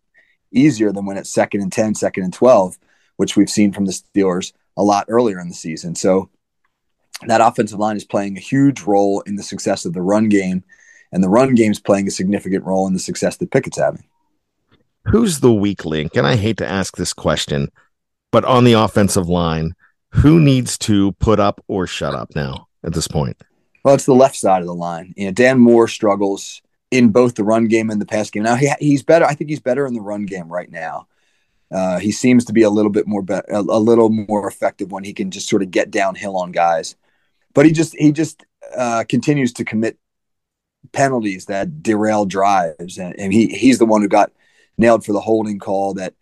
easier 0.52 0.92
than 0.92 1.06
when 1.06 1.16
it's 1.16 1.30
second 1.30 1.60
and 1.60 1.72
10, 1.72 1.94
second 1.94 2.24
and 2.24 2.32
12, 2.32 2.78
which 3.16 3.36
we've 3.36 3.50
seen 3.50 3.72
from 3.72 3.84
the 3.84 3.92
Steelers 3.92 4.52
a 4.76 4.82
lot 4.82 5.06
earlier 5.08 5.40
in 5.40 5.48
the 5.48 5.54
season. 5.54 5.94
So 5.94 6.30
that 7.26 7.40
offensive 7.40 7.78
line 7.78 7.96
is 7.96 8.04
playing 8.04 8.36
a 8.36 8.40
huge 8.40 8.82
role 8.82 9.22
in 9.22 9.36
the 9.36 9.42
success 9.42 9.84
of 9.84 9.92
the 9.92 10.02
run 10.02 10.28
game, 10.28 10.64
and 11.12 11.22
the 11.22 11.28
run 11.28 11.54
game 11.54 11.72
is 11.72 11.80
playing 11.80 12.08
a 12.08 12.10
significant 12.10 12.64
role 12.64 12.86
in 12.86 12.92
the 12.92 12.98
success 12.98 13.36
that 13.38 13.50
Pickett's 13.50 13.78
having. 13.78 14.04
Who's 15.06 15.40
the 15.40 15.52
weak 15.52 15.84
link? 15.84 16.16
And 16.16 16.26
I 16.26 16.36
hate 16.36 16.56
to 16.58 16.68
ask 16.68 16.96
this 16.96 17.12
question, 17.12 17.70
but 18.32 18.44
on 18.44 18.64
the 18.64 18.72
offensive 18.72 19.28
line, 19.28 19.74
who 20.10 20.40
needs 20.40 20.76
to 20.78 21.12
put 21.12 21.38
up 21.38 21.62
or 21.68 21.86
shut 21.86 22.14
up 22.14 22.34
now 22.34 22.66
at 22.84 22.92
this 22.92 23.06
point? 23.06 23.36
Well, 23.84 23.94
it's 23.94 24.06
the 24.06 24.14
left 24.14 24.36
side 24.36 24.62
of 24.62 24.66
the 24.66 24.74
line. 24.74 25.14
You 25.16 25.26
know, 25.26 25.32
Dan 25.32 25.58
Moore 25.60 25.86
struggles 25.88 26.60
in 26.90 27.10
both 27.10 27.34
the 27.34 27.44
run 27.44 27.66
game 27.66 27.90
and 27.90 28.00
the 28.00 28.06
pass 28.06 28.30
game. 28.30 28.42
Now 28.42 28.56
he, 28.56 28.72
he's 28.80 29.02
better. 29.02 29.24
I 29.24 29.34
think 29.34 29.50
he's 29.50 29.60
better 29.60 29.86
in 29.86 29.94
the 29.94 30.00
run 30.00 30.26
game 30.26 30.48
right 30.48 30.70
now. 30.70 31.06
Uh, 31.70 31.98
he 31.98 32.12
seems 32.12 32.44
to 32.44 32.52
be 32.52 32.62
a 32.62 32.70
little 32.70 32.90
bit 32.90 33.06
more 33.06 33.22
be- 33.22 33.34
a, 33.34 33.58
a, 33.58 33.60
little 33.60 34.08
more 34.08 34.48
effective 34.48 34.92
when 34.92 35.02
he 35.02 35.12
can 35.12 35.30
just 35.30 35.48
sort 35.48 35.62
of 35.62 35.70
get 35.70 35.90
downhill 35.90 36.36
on 36.36 36.52
guys. 36.52 36.94
But 37.54 37.66
he 37.66 37.72
just 37.72 37.94
he 37.96 38.12
just 38.12 38.44
uh, 38.76 39.04
continues 39.08 39.52
to 39.54 39.64
commit 39.64 39.98
penalties 40.92 41.46
that 41.46 41.82
derail 41.82 42.24
drives, 42.24 42.98
and, 42.98 43.18
and 43.18 43.32
he 43.32 43.48
he's 43.48 43.78
the 43.78 43.86
one 43.86 44.00
who 44.00 44.08
got 44.08 44.30
nailed 44.78 45.04
for 45.04 45.12
the 45.12 45.20
holding 45.20 45.58
call 45.58 45.94
that 45.94 46.14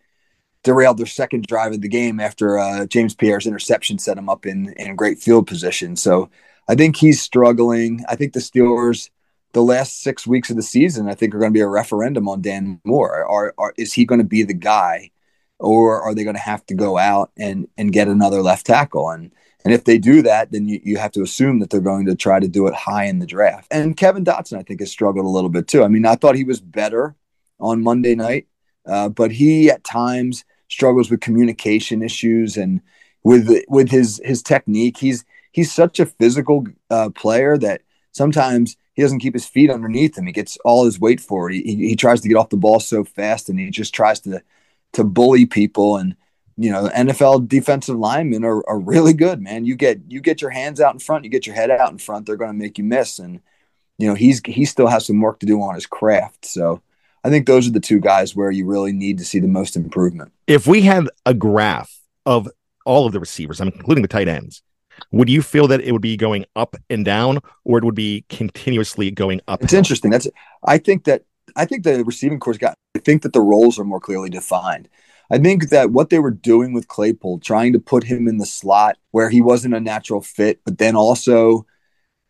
derailed 0.62 0.98
their 0.98 1.06
second 1.06 1.44
drive 1.44 1.72
of 1.72 1.82
the 1.82 1.88
game 1.88 2.20
after 2.20 2.58
uh, 2.58 2.86
James 2.86 3.14
Pierre's 3.14 3.46
interception 3.46 3.98
set 3.98 4.18
him 4.18 4.28
up 4.28 4.46
in 4.46 4.72
in 4.78 4.96
great 4.96 5.18
field 5.18 5.46
position. 5.46 5.96
So 5.96 6.30
I 6.68 6.74
think 6.74 6.96
he's 6.96 7.20
struggling. 7.20 8.04
I 8.08 8.16
think 8.16 8.32
the 8.32 8.40
Steelers 8.40 9.10
the 9.54 9.62
last 9.62 10.02
six 10.02 10.26
weeks 10.26 10.50
of 10.50 10.56
the 10.56 10.62
season, 10.62 11.08
I 11.08 11.14
think, 11.14 11.34
are 11.34 11.38
going 11.38 11.52
to 11.52 11.56
be 11.56 11.60
a 11.60 11.68
referendum 11.68 12.28
on 12.28 12.42
Dan 12.42 12.80
Moore. 12.84 13.24
Are, 13.24 13.54
are 13.56 13.72
is 13.78 13.92
he 13.92 14.04
going 14.04 14.20
to 14.20 14.26
be 14.26 14.42
the 14.42 14.52
guy, 14.52 15.10
or 15.58 16.02
are 16.02 16.14
they 16.14 16.24
going 16.24 16.36
to 16.36 16.42
have 16.42 16.66
to 16.66 16.74
go 16.74 16.98
out 16.98 17.30
and 17.38 17.68
and 17.78 17.92
get 17.92 18.08
another 18.08 18.42
left 18.42 18.66
tackle? 18.66 19.08
And 19.10 19.30
and 19.64 19.72
if 19.72 19.84
they 19.84 19.96
do 19.96 20.22
that, 20.22 20.52
then 20.52 20.68
you, 20.68 20.80
you 20.82 20.98
have 20.98 21.12
to 21.12 21.22
assume 21.22 21.60
that 21.60 21.70
they're 21.70 21.80
going 21.80 22.04
to 22.06 22.14
try 22.14 22.38
to 22.38 22.48
do 22.48 22.66
it 22.66 22.74
high 22.74 23.04
in 23.04 23.20
the 23.20 23.26
draft. 23.26 23.68
And 23.70 23.96
Kevin 23.96 24.24
Dotson, 24.24 24.58
I 24.58 24.62
think, 24.62 24.80
has 24.80 24.90
struggled 24.90 25.24
a 25.24 25.28
little 25.28 25.48
bit 25.48 25.68
too. 25.68 25.84
I 25.84 25.88
mean, 25.88 26.04
I 26.04 26.16
thought 26.16 26.34
he 26.34 26.44
was 26.44 26.60
better 26.60 27.14
on 27.60 27.82
Monday 27.82 28.14
night, 28.14 28.46
uh, 28.86 29.08
but 29.08 29.30
he 29.32 29.70
at 29.70 29.84
times 29.84 30.44
struggles 30.68 31.10
with 31.10 31.20
communication 31.20 32.02
issues 32.02 32.56
and 32.56 32.80
with 33.22 33.48
with 33.68 33.90
his 33.90 34.20
his 34.24 34.42
technique. 34.42 34.98
He's 34.98 35.24
he's 35.52 35.72
such 35.72 36.00
a 36.00 36.06
physical 36.06 36.66
uh, 36.90 37.10
player 37.10 37.56
that 37.58 37.82
sometimes 38.12 38.76
he 38.94 39.02
doesn't 39.02 39.20
keep 39.20 39.34
his 39.34 39.46
feet 39.46 39.70
underneath 39.70 40.16
him. 40.16 40.26
He 40.26 40.32
gets 40.32 40.56
all 40.64 40.84
his 40.84 41.00
weight 41.00 41.20
forward. 41.20 41.52
He, 41.52 41.62
he, 41.62 41.88
he 41.88 41.96
tries 41.96 42.20
to 42.20 42.28
get 42.28 42.36
off 42.36 42.50
the 42.50 42.56
ball 42.56 42.80
so 42.80 43.04
fast, 43.04 43.48
and 43.48 43.58
he 43.58 43.70
just 43.70 43.94
tries 43.94 44.20
to 44.20 44.42
to 44.92 45.04
bully 45.04 45.46
people. 45.46 45.96
And 45.96 46.16
you 46.56 46.70
know, 46.70 46.88
NFL 46.88 47.48
defensive 47.48 47.96
linemen 47.96 48.44
are, 48.44 48.68
are 48.68 48.78
really 48.78 49.12
good, 49.12 49.40
man. 49.40 49.64
You 49.64 49.74
get 49.74 50.00
you 50.08 50.20
get 50.20 50.40
your 50.40 50.50
hands 50.50 50.80
out 50.80 50.94
in 50.94 51.00
front, 51.00 51.24
you 51.24 51.30
get 51.30 51.46
your 51.46 51.56
head 51.56 51.70
out 51.70 51.90
in 51.90 51.98
front, 51.98 52.26
they're 52.26 52.36
going 52.36 52.52
to 52.52 52.58
make 52.58 52.78
you 52.78 52.84
miss. 52.84 53.18
And 53.18 53.40
you 53.98 54.08
know, 54.08 54.14
he's 54.14 54.40
he 54.44 54.64
still 54.64 54.86
has 54.86 55.06
some 55.06 55.20
work 55.20 55.40
to 55.40 55.46
do 55.46 55.60
on 55.60 55.74
his 55.74 55.86
craft. 55.86 56.46
So 56.46 56.82
I 57.24 57.30
think 57.30 57.46
those 57.46 57.66
are 57.66 57.72
the 57.72 57.80
two 57.80 58.00
guys 58.00 58.36
where 58.36 58.50
you 58.50 58.66
really 58.66 58.92
need 58.92 59.18
to 59.18 59.24
see 59.24 59.38
the 59.38 59.48
most 59.48 59.76
improvement. 59.76 60.32
If 60.46 60.66
we 60.66 60.82
had 60.82 61.08
a 61.24 61.32
graph 61.32 61.98
of 62.26 62.48
all 62.84 63.06
of 63.06 63.12
the 63.12 63.20
receivers, 63.20 63.60
I'm 63.60 63.68
including 63.68 64.02
the 64.02 64.08
tight 64.08 64.28
ends, 64.28 64.62
would 65.10 65.28
you 65.28 65.42
feel 65.42 65.66
that 65.68 65.80
it 65.80 65.92
would 65.92 66.02
be 66.02 66.16
going 66.16 66.44
up 66.54 66.76
and 66.90 67.04
down 67.04 67.38
or 67.64 67.78
it 67.78 67.84
would 67.84 67.94
be 67.94 68.24
continuously 68.28 69.10
going 69.10 69.40
up 69.48 69.62
it's 69.62 69.72
interesting. 69.72 70.10
That's 70.10 70.28
i 70.64 70.78
think 70.78 71.04
that 71.04 71.24
i 71.56 71.64
think 71.64 71.84
the 71.84 72.04
receiving 72.04 72.38
course 72.38 72.58
got 72.58 72.74
i 72.94 72.98
think 72.98 73.22
that 73.22 73.32
the 73.32 73.40
roles 73.40 73.78
are 73.78 73.84
more 73.84 74.00
clearly 74.00 74.30
defined. 74.30 74.88
I 75.30 75.38
think 75.38 75.70
that 75.70 75.90
what 75.90 76.10
they 76.10 76.18
were 76.18 76.30
doing 76.30 76.74
with 76.74 76.86
claypool 76.86 77.38
trying 77.38 77.72
to 77.72 77.80
put 77.80 78.04
him 78.04 78.28
in 78.28 78.36
the 78.36 78.46
slot 78.46 78.98
where 79.10 79.30
he 79.30 79.40
wasn't 79.40 79.74
a 79.74 79.80
natural 79.80 80.20
fit 80.20 80.60
but 80.64 80.78
then 80.78 80.96
also 80.96 81.66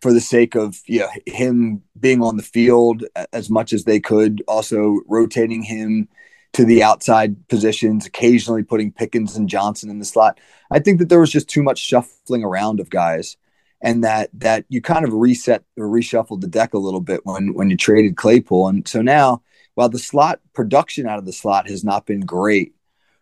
for 0.05 0.13
the 0.13 0.21
sake 0.21 0.55
of 0.55 0.83
you 0.85 1.01
know, 1.01 1.09
him 1.25 1.81
being 1.99 2.21
on 2.21 2.37
the 2.37 2.43
field 2.43 3.05
as 3.33 3.49
much 3.49 3.73
as 3.73 3.85
they 3.85 3.99
could 3.99 4.43
also 4.47 5.01
rotating 5.09 5.63
him 5.63 6.07
to 6.53 6.67
the 6.67 6.83
outside 6.83 7.49
positions, 7.49 8.05
occasionally 8.05 8.63
putting 8.63 8.93
Pickens 8.93 9.35
and 9.35 9.49
Johnson 9.49 9.89
in 9.89 10.01
the 10.01 10.05
slot. 10.05 10.39
I 10.71 10.79
think 10.79 10.99
that 10.99 11.09
there 11.09 11.21
was 11.21 11.33
just 11.33 11.49
too 11.49 11.63
much 11.63 11.79
shuffling 11.79 12.45
around 12.45 12.81
of 12.81 12.91
guys, 12.91 13.39
and 13.81 14.05
that 14.05 14.29
that 14.35 14.67
you 14.69 14.83
kind 14.83 15.07
of 15.07 15.15
reset 15.15 15.65
or 15.79 15.87
reshuffled 15.87 16.43
the 16.43 16.49
deck 16.49 16.75
a 16.75 16.79
little 16.79 17.01
bit 17.01 17.23
when 17.25 17.55
when 17.55 17.71
you 17.71 17.77
traded 17.79 18.19
Claypool. 18.19 18.69
And 18.69 18.87
so 18.87 19.01
now, 19.01 19.41
while 19.73 19.89
the 19.89 19.99
slot 19.99 20.41
production 20.53 21.07
out 21.07 21.19
of 21.19 21.25
the 21.25 21.33
slot 21.33 21.67
has 21.67 21.83
not 21.83 22.05
been 22.05 22.27
great 22.27 22.75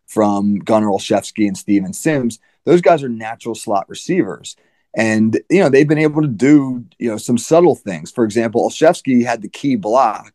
from 0.08 0.58
Gunnar 0.58 0.88
Olszewski 0.88 1.46
and 1.46 1.56
Steven 1.56 1.92
Sims, 1.92 2.40
those 2.64 2.80
guys 2.80 3.04
are 3.04 3.08
natural 3.08 3.54
slot 3.54 3.88
receivers. 3.88 4.56
And 4.94 5.40
you 5.48 5.60
know 5.60 5.68
they've 5.68 5.88
been 5.88 5.98
able 5.98 6.22
to 6.22 6.28
do 6.28 6.84
you 6.98 7.10
know 7.10 7.16
some 7.16 7.38
subtle 7.38 7.76
things. 7.76 8.10
For 8.10 8.24
example, 8.24 8.68
Olszewski 8.68 9.24
had 9.24 9.42
the 9.42 9.48
key 9.48 9.76
block 9.76 10.34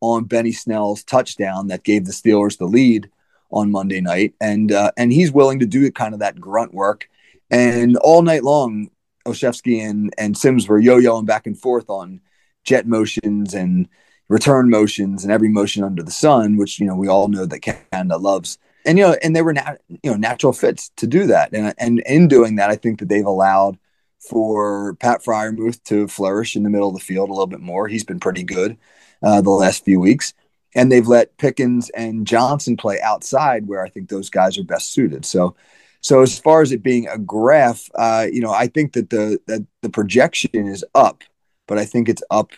on 0.00 0.24
Benny 0.24 0.52
Snell's 0.52 1.02
touchdown 1.02 1.68
that 1.68 1.84
gave 1.84 2.04
the 2.04 2.12
Steelers 2.12 2.58
the 2.58 2.66
lead 2.66 3.10
on 3.50 3.70
Monday 3.70 4.00
night, 4.00 4.34
and 4.40 4.72
uh, 4.72 4.92
and 4.96 5.12
he's 5.12 5.32
willing 5.32 5.60
to 5.60 5.66
do 5.66 5.90
kind 5.90 6.14
of 6.14 6.20
that 6.20 6.40
grunt 6.40 6.74
work. 6.74 7.08
And 7.50 7.96
all 7.98 8.22
night 8.22 8.44
long, 8.44 8.90
Olszewski 9.26 9.80
and 9.80 10.12
and 10.18 10.36
Sims 10.36 10.68
were 10.68 10.78
yo-yoing 10.78 11.26
back 11.26 11.46
and 11.46 11.58
forth 11.58 11.88
on 11.88 12.20
jet 12.64 12.86
motions 12.86 13.54
and 13.54 13.88
return 14.28 14.68
motions 14.68 15.22
and 15.22 15.32
every 15.32 15.48
motion 15.48 15.84
under 15.84 16.02
the 16.02 16.10
sun, 16.10 16.56
which 16.56 16.80
you 16.80 16.86
know 16.86 16.96
we 16.96 17.08
all 17.08 17.28
know 17.28 17.46
that 17.46 17.60
Canada 17.60 18.16
loves. 18.16 18.58
And 18.84 18.98
you 18.98 19.04
know, 19.04 19.16
and 19.22 19.34
they 19.34 19.42
were 19.42 19.52
nat- 19.52 19.80
you 19.88 20.10
know 20.10 20.16
natural 20.16 20.52
fits 20.52 20.90
to 20.96 21.06
do 21.06 21.26
that. 21.28 21.52
And 21.52 21.74
and 21.78 22.00
in 22.00 22.28
doing 22.28 22.56
that, 22.56 22.70
I 22.70 22.76
think 22.76 22.98
that 22.98 23.08
they've 23.08 23.24
allowed 23.24 23.78
for 24.28 24.94
Pat 24.96 25.24
Freiermuth 25.24 25.82
to 25.84 26.08
flourish 26.08 26.56
in 26.56 26.62
the 26.62 26.70
middle 26.70 26.88
of 26.88 26.94
the 26.94 27.00
field 27.00 27.28
a 27.28 27.32
little 27.32 27.46
bit 27.46 27.60
more. 27.60 27.88
He's 27.88 28.04
been 28.04 28.20
pretty 28.20 28.42
good 28.42 28.76
uh, 29.22 29.40
the 29.40 29.50
last 29.50 29.84
few 29.84 30.00
weeks. 30.00 30.34
And 30.74 30.92
they've 30.92 31.06
let 31.06 31.36
Pickens 31.38 31.88
and 31.90 32.26
Johnson 32.26 32.76
play 32.76 33.00
outside 33.00 33.66
where 33.66 33.82
I 33.82 33.88
think 33.88 34.08
those 34.08 34.28
guys 34.28 34.58
are 34.58 34.64
best 34.64 34.92
suited. 34.92 35.24
So, 35.24 35.56
so 36.02 36.20
as 36.20 36.38
far 36.38 36.60
as 36.60 36.70
it 36.70 36.82
being 36.82 37.08
a 37.08 37.18
graph, 37.18 37.88
uh, 37.94 38.26
you 38.30 38.40
know, 38.40 38.52
I 38.52 38.66
think 38.66 38.92
that 38.92 39.10
the 39.10 39.40
that 39.46 39.66
the 39.80 39.88
projection 39.88 40.50
is 40.54 40.84
up, 40.94 41.24
but 41.66 41.78
I 41.78 41.86
think 41.86 42.08
it's 42.08 42.22
up 42.30 42.52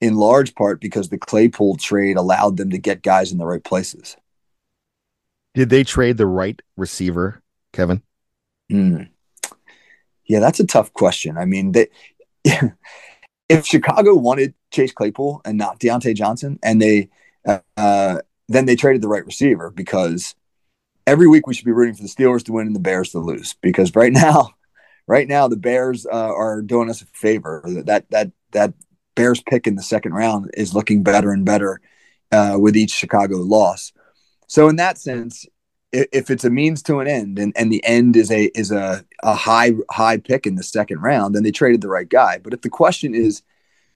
in 0.00 0.14
large 0.14 0.54
part 0.54 0.80
because 0.80 1.08
the 1.08 1.18
Claypool 1.18 1.76
trade 1.76 2.16
allowed 2.16 2.56
them 2.56 2.70
to 2.70 2.78
get 2.78 3.02
guys 3.02 3.32
in 3.32 3.38
the 3.38 3.46
right 3.46 3.64
places. 3.64 4.16
Did 5.54 5.70
they 5.70 5.84
trade 5.84 6.18
the 6.18 6.26
right 6.26 6.60
receiver, 6.76 7.42
Kevin? 7.72 8.02
Mm. 8.70 9.08
Yeah, 10.26 10.40
that's 10.40 10.60
a 10.60 10.66
tough 10.66 10.92
question. 10.92 11.38
I 11.38 11.44
mean, 11.44 11.72
they, 11.72 11.88
if 13.48 13.64
Chicago 13.64 14.14
wanted 14.14 14.54
Chase 14.72 14.92
Claypool 14.92 15.42
and 15.44 15.56
not 15.56 15.78
Diontae 15.78 16.14
Johnson, 16.14 16.58
and 16.62 16.80
they 16.80 17.08
uh, 17.46 18.18
then 18.48 18.66
they 18.66 18.76
traded 18.76 19.02
the 19.02 19.08
right 19.08 19.24
receiver 19.24 19.70
because 19.70 20.34
every 21.06 21.28
week 21.28 21.46
we 21.46 21.54
should 21.54 21.64
be 21.64 21.72
rooting 21.72 21.94
for 21.94 22.02
the 22.02 22.08
Steelers 22.08 22.44
to 22.44 22.52
win 22.52 22.66
and 22.66 22.76
the 22.76 22.80
Bears 22.80 23.10
to 23.10 23.18
lose 23.18 23.54
because 23.60 23.94
right 23.94 24.12
now, 24.12 24.50
right 25.06 25.28
now 25.28 25.48
the 25.48 25.56
Bears 25.56 26.06
uh, 26.06 26.32
are 26.34 26.62
doing 26.62 26.90
us 26.90 27.02
a 27.02 27.06
favor. 27.06 27.62
That 27.66 28.10
that 28.10 28.32
that 28.52 28.74
Bears 29.14 29.42
pick 29.42 29.66
in 29.66 29.76
the 29.76 29.82
second 29.82 30.12
round 30.12 30.50
is 30.54 30.74
looking 30.74 31.02
better 31.02 31.30
and 31.32 31.44
better 31.44 31.80
uh, 32.32 32.56
with 32.58 32.76
each 32.76 32.90
Chicago 32.90 33.36
loss. 33.36 33.92
So 34.48 34.68
in 34.68 34.76
that 34.76 34.98
sense, 34.98 35.46
if, 35.92 36.06
if 36.12 36.30
it's 36.30 36.44
a 36.44 36.50
means 36.50 36.82
to 36.84 37.00
an 37.00 37.08
end, 37.08 37.38
and, 37.38 37.52
and 37.56 37.72
the 37.72 37.84
end 37.84 38.16
is 38.16 38.30
a 38.30 38.46
is 38.58 38.70
a, 38.70 39.04
a 39.22 39.34
high 39.34 39.72
high 39.90 40.18
pick 40.18 40.46
in 40.46 40.56
the 40.56 40.62
second 40.62 41.00
round, 41.00 41.34
then 41.34 41.42
they 41.42 41.52
traded 41.52 41.80
the 41.80 41.88
right 41.88 42.08
guy. 42.08 42.38
But 42.38 42.52
if 42.52 42.62
the 42.62 42.70
question 42.70 43.14
is, 43.14 43.42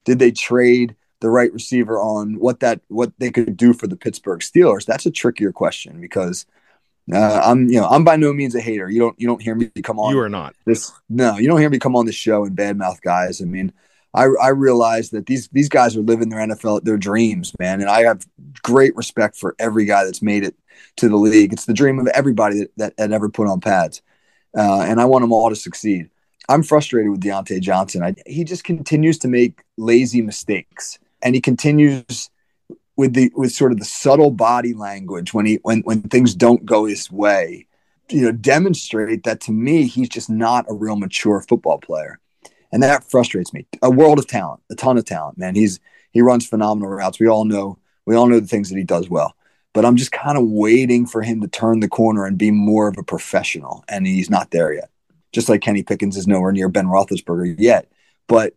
did 0.05 0.19
they 0.19 0.31
trade 0.31 0.95
the 1.19 1.29
right 1.29 1.53
receiver 1.53 1.99
on 1.99 2.39
what 2.39 2.59
that 2.61 2.81
what 2.87 3.11
they 3.19 3.31
could 3.31 3.57
do 3.57 3.73
for 3.73 3.87
the 3.87 3.95
Pittsburgh 3.95 4.39
Steelers? 4.39 4.85
That's 4.85 5.05
a 5.05 5.11
trickier 5.11 5.51
question 5.51 6.01
because 6.01 6.45
uh, 7.13 7.41
I'm 7.43 7.69
you 7.69 7.79
know 7.79 7.87
I'm 7.87 8.03
by 8.03 8.15
no 8.15 8.33
means 8.33 8.55
a 8.55 8.61
hater. 8.61 8.89
You 8.89 8.99
don't 8.99 9.19
you 9.19 9.27
don't 9.27 9.41
hear 9.41 9.55
me 9.55 9.69
come 9.83 9.99
on. 9.99 10.13
You 10.13 10.19
are 10.21 10.29
not 10.29 10.55
this. 10.65 10.91
No, 11.09 11.37
you 11.37 11.47
don't 11.47 11.59
hear 11.59 11.69
me 11.69 11.79
come 11.79 11.95
on 11.95 12.05
the 12.05 12.11
show 12.11 12.45
and 12.45 12.55
badmouth 12.55 13.01
guys. 13.01 13.41
I 13.41 13.45
mean, 13.45 13.73
I 14.13 14.25
I 14.41 14.49
realize 14.49 15.11
that 15.11 15.25
these 15.25 15.47
these 15.49 15.69
guys 15.69 15.95
are 15.95 16.01
living 16.01 16.29
their 16.29 16.39
NFL 16.39 16.83
their 16.83 16.97
dreams, 16.97 17.53
man, 17.59 17.81
and 17.81 17.89
I 17.89 18.03
have 18.03 18.25
great 18.61 18.95
respect 18.95 19.35
for 19.35 19.55
every 19.59 19.85
guy 19.85 20.03
that's 20.03 20.21
made 20.21 20.43
it 20.43 20.55
to 20.97 21.09
the 21.09 21.15
league. 21.15 21.53
It's 21.53 21.65
the 21.65 21.73
dream 21.73 21.99
of 21.99 22.07
everybody 22.07 22.67
that 22.77 22.95
that, 22.97 23.11
ever 23.11 23.29
put 23.29 23.47
on 23.47 23.61
pads, 23.61 24.01
uh, 24.57 24.81
and 24.81 24.99
I 24.99 25.05
want 25.05 25.23
them 25.23 25.31
all 25.31 25.49
to 25.49 25.55
succeed. 25.55 26.09
I'm 26.49 26.63
frustrated 26.63 27.11
with 27.11 27.21
Diontae 27.21 27.61
Johnson. 27.61 28.03
I, 28.03 28.15
he 28.25 28.43
just 28.43 28.63
continues 28.63 29.17
to 29.19 29.27
make 29.27 29.63
lazy 29.77 30.21
mistakes, 30.21 30.99
and 31.21 31.33
he 31.33 31.41
continues 31.41 32.29
with 32.97 33.13
the 33.13 33.31
with 33.35 33.51
sort 33.51 33.71
of 33.71 33.79
the 33.79 33.85
subtle 33.85 34.31
body 34.31 34.73
language 34.73 35.33
when 35.33 35.45
he 35.45 35.59
when 35.63 35.81
when 35.81 36.01
things 36.03 36.35
don't 36.35 36.65
go 36.65 36.85
his 36.85 37.09
way 37.11 37.65
you 38.09 38.21
know 38.21 38.31
demonstrate 38.31 39.23
that 39.23 39.39
to 39.39 39.51
me 39.51 39.87
he's 39.87 40.09
just 40.09 40.29
not 40.29 40.65
a 40.69 40.73
real 40.73 40.95
mature 40.95 41.41
football 41.41 41.77
player 41.77 42.19
and 42.71 42.81
that 42.83 43.09
frustrates 43.09 43.53
me. 43.53 43.65
A 43.81 43.89
world 43.89 44.19
of 44.19 44.27
talent 44.27 44.61
a 44.69 44.75
ton 44.75 44.97
of 44.97 45.05
talent 45.05 45.37
man. 45.37 45.55
He's 45.55 45.79
he 46.11 46.21
runs 46.21 46.47
phenomenal 46.47 46.89
routes. 46.89 47.19
We 47.19 47.27
all 47.27 47.45
know 47.45 47.77
we 48.05 48.15
all 48.15 48.27
know 48.27 48.39
the 48.39 48.47
things 48.47 48.69
that 48.69 48.77
he 48.77 48.83
does 48.83 49.09
well. 49.09 49.35
But 49.73 49.85
i'm 49.85 49.95
just 49.95 50.11
kind 50.11 50.37
of 50.37 50.45
waiting 50.45 51.05
for 51.05 51.21
him 51.21 51.41
to 51.41 51.47
turn 51.47 51.79
the 51.79 51.87
corner 51.87 52.25
and 52.25 52.37
be 52.37 52.51
more 52.51 52.87
of 52.87 52.97
a 52.97 53.03
professional 53.03 53.83
and 53.87 54.05
he's 54.05 54.29
not 54.29 54.51
there 54.51 54.73
yet. 54.73 54.89
Just 55.31 55.49
like 55.49 55.61
kenny 55.61 55.83
pickens 55.83 56.17
is 56.17 56.27
nowhere 56.27 56.51
near 56.51 56.69
ben 56.69 56.87
roethlisberger 56.87 57.55
yet. 57.57 57.91
But 58.27 58.53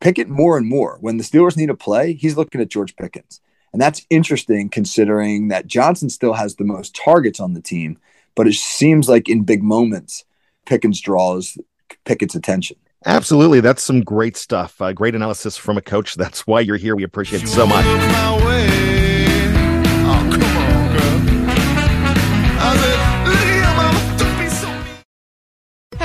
pickett 0.00 0.28
more 0.28 0.56
and 0.56 0.68
more. 0.68 0.98
When 1.00 1.16
the 1.16 1.24
steelers 1.24 1.56
need 1.56 1.70
a 1.70 1.74
play 1.74 2.12
he's 2.12 2.36
looking 2.36 2.60
at 2.60 2.68
george 2.68 2.96
pickens. 2.96 3.40
And 3.72 3.82
that's 3.82 4.06
interesting 4.08 4.70
considering 4.70 5.48
that 5.48 5.66
Johnson 5.66 6.08
still 6.08 6.32
has 6.32 6.56
the 6.56 6.64
most 6.64 6.96
targets 6.96 7.38
on 7.38 7.52
the 7.52 7.60
team, 7.60 7.98
but 8.34 8.46
it 8.46 8.54
seems 8.54 9.08
like 9.08 9.28
in 9.28 9.44
big 9.44 9.62
moments, 9.62 10.24
Pickens 10.68 11.00
draws 11.00 11.58
Pickett's 12.04 12.34
attention. 12.34 12.76
Absolutely. 13.06 13.60
That's 13.60 13.82
some 13.82 14.02
great 14.02 14.36
stuff. 14.36 14.80
Uh, 14.80 14.92
great 14.92 15.14
analysis 15.14 15.56
from 15.56 15.76
a 15.76 15.82
coach. 15.82 16.14
That's 16.16 16.46
why 16.46 16.60
you're 16.60 16.76
here. 16.76 16.96
We 16.96 17.04
appreciate 17.04 17.42
it 17.42 17.48
so 17.48 17.66
much. 17.66 18.87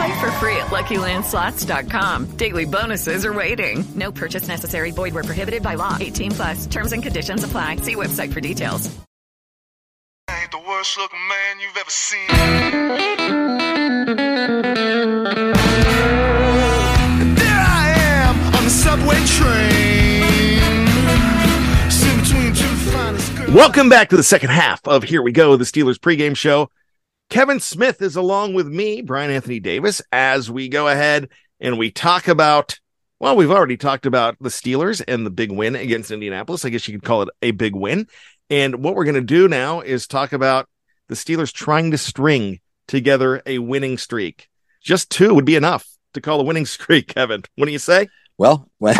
Play 0.00 0.18
for 0.18 0.30
free 0.32 0.56
at 0.56 0.68
LuckyLandSlots.com. 0.68 2.36
Daily 2.38 2.64
bonuses 2.64 3.26
are 3.26 3.34
waiting. 3.34 3.84
No 3.94 4.10
purchase 4.10 4.48
necessary. 4.48 4.92
Void 4.92 5.12
where 5.12 5.24
prohibited 5.24 5.62
by 5.62 5.74
law. 5.74 5.98
18 6.00 6.30
plus. 6.30 6.66
Terms 6.66 6.92
and 6.92 7.02
conditions 7.02 7.44
apply. 7.44 7.76
See 7.76 7.96
website 7.96 8.32
for 8.32 8.40
details. 8.40 8.88
ain't 10.30 10.50
the 10.52 10.58
worst 10.66 10.96
looking 10.96 11.18
man 11.28 11.60
you've 11.60 11.76
ever 11.76 11.90
seen. 11.90 12.28
There 17.36 17.66
I 17.68 17.94
am 17.98 18.54
on 18.54 18.64
the 18.64 18.70
subway 18.70 19.20
train. 19.36 20.24
Sitting 21.90 22.20
between 22.22 22.54
two 22.54 22.90
finest 22.90 23.36
girls. 23.36 23.50
Welcome 23.50 23.90
back 23.90 24.08
to 24.08 24.16
the 24.16 24.22
second 24.22 24.48
half 24.48 24.80
of 24.88 25.02
Here 25.02 25.20
We 25.20 25.32
Go, 25.32 25.56
the 25.56 25.64
Steelers 25.64 25.98
pregame 25.98 26.34
show. 26.34 26.70
Kevin 27.30 27.60
Smith 27.60 28.02
is 28.02 28.16
along 28.16 28.54
with 28.54 28.66
me, 28.66 29.02
Bryan 29.02 29.30
Anthony 29.30 29.60
Davis, 29.60 30.02
as 30.10 30.50
we 30.50 30.68
go 30.68 30.88
ahead 30.88 31.28
and 31.60 31.78
we 31.78 31.92
talk 31.92 32.26
about, 32.26 32.80
well, 33.20 33.36
we've 33.36 33.52
already 33.52 33.76
talked 33.76 34.04
about 34.04 34.36
the 34.40 34.48
Steelers 34.48 35.00
and 35.06 35.24
the 35.24 35.30
big 35.30 35.52
win 35.52 35.76
against 35.76 36.10
Indianapolis. 36.10 36.64
I 36.64 36.70
guess 36.70 36.88
you 36.88 36.98
could 36.98 37.06
call 37.06 37.22
it 37.22 37.28
a 37.40 37.52
big 37.52 37.76
win. 37.76 38.08
And 38.50 38.82
what 38.82 38.96
we're 38.96 39.04
going 39.04 39.14
to 39.14 39.20
do 39.20 39.46
now 39.46 39.80
is 39.80 40.08
talk 40.08 40.32
about 40.32 40.68
the 41.06 41.14
Steelers 41.14 41.52
trying 41.52 41.92
to 41.92 41.98
string 41.98 42.58
together 42.88 43.40
a 43.46 43.60
winning 43.60 43.96
streak. 43.96 44.48
Just 44.82 45.08
two 45.08 45.32
would 45.32 45.44
be 45.44 45.54
enough 45.54 45.86
to 46.14 46.20
call 46.20 46.40
a 46.40 46.44
winning 46.44 46.66
streak, 46.66 47.14
Kevin. 47.14 47.44
What 47.54 47.66
do 47.66 47.72
you 47.72 47.78
say? 47.78 48.08
Well, 48.38 48.68
when 48.78 48.96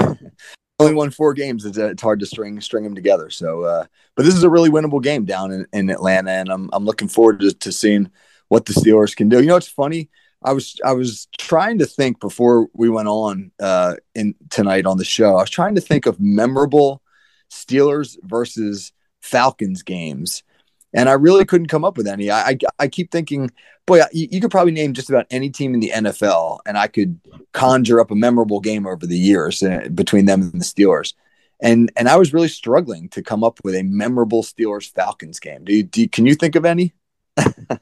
only 0.81 0.95
won 0.95 1.11
four 1.11 1.35
games, 1.35 1.65
it's, 1.65 1.79
uh, 1.79 1.91
it's 1.91 2.03
hard 2.03 2.21
to 2.21 2.27
string 2.27 2.61
string 2.61 2.85
them 2.85 2.95
together. 2.95 3.31
So, 3.31 3.63
uh, 3.63 3.85
but 4.17 4.25
this 4.25 4.35
is 4.35 4.43
a 4.43 4.51
really 4.51 4.71
winnable 4.71 5.03
game 5.03 5.25
down 5.25 5.53
in, 5.53 5.67
in 5.73 5.91
Atlanta, 5.91 6.31
and 6.31 6.49
I'm 6.49 6.71
I'm 6.73 6.85
looking 6.85 7.09
forward 7.09 7.41
to, 7.41 7.53
to 7.53 7.73
seeing 7.73 8.11
what 8.49 8.67
the 8.67 8.73
Steelers 8.73 9.15
can 9.15 9.29
do. 9.29 9.41
You 9.41 9.47
know, 9.47 9.57
it's 9.57 9.69
funny. 9.69 10.09
I 10.43 10.53
was 10.53 10.77
I 10.85 10.93
was 10.93 11.29
trying 11.39 11.79
to 11.79 11.87
think 11.87 12.21
before 12.21 12.69
we 12.73 12.89
went 12.89 13.09
on 13.09 13.53
uh, 13.61 13.97
in 14.15 14.35
tonight 14.49 14.87
on 14.87 14.97
the 14.97 15.05
show. 15.05 15.37
I 15.37 15.43
was 15.43 15.51
trying 15.51 15.75
to 15.75 15.81
think 15.81 16.07
of 16.07 16.19
memorable 16.19 17.03
Steelers 17.51 18.17
versus 18.23 18.93
Falcons 19.21 19.83
games, 19.83 20.43
and 20.93 21.09
I 21.09 21.13
really 21.13 21.45
couldn't 21.45 21.69
come 21.69 21.85
up 21.85 21.97
with 21.97 22.07
any. 22.07 22.31
I 22.31 22.51
I, 22.51 22.59
I 22.81 22.89
keep 22.89 23.11
thinking, 23.11 23.51
boy, 23.87 24.01
you, 24.13 24.29
you 24.31 24.41
could 24.41 24.51
probably 24.51 24.73
name 24.73 24.93
just 24.93 25.11
about 25.11 25.27
any 25.31 25.51
team 25.51 25.75
in 25.75 25.81
the 25.81 25.91
NFL, 25.91 26.61
and 26.67 26.77
I 26.79 26.87
could 26.87 27.21
conjure 27.53 28.01
up 28.01 28.11
a 28.11 28.17
memorable 28.17 28.61
game 28.61 28.87
over 28.87 29.07
the 29.07 29.19
years 29.19 29.63
uh, 29.63 29.89
between 29.95 30.27
them 30.27 30.43
and 30.43 30.61
the 30.61 30.65
Steelers. 30.65 31.15
And 31.63 31.93
and 31.97 32.09
I 32.09 32.17
was 32.17 32.33
really 32.33 32.49
struggling 32.49 33.09
to 33.11 33.23
come 33.23 33.45
up 33.45 33.61
with 33.65 33.75
a 33.75 33.83
memorable 33.83 34.43
Steelers 34.43 34.91
Falcons 34.91 35.39
game. 35.39 35.65
Do 35.65 35.75
you, 35.75 35.83
do 35.83 36.03
you, 36.03 36.09
can 36.09 36.27
you 36.27 36.35
think 36.35 36.57
of 36.57 36.65
any? 36.65 36.95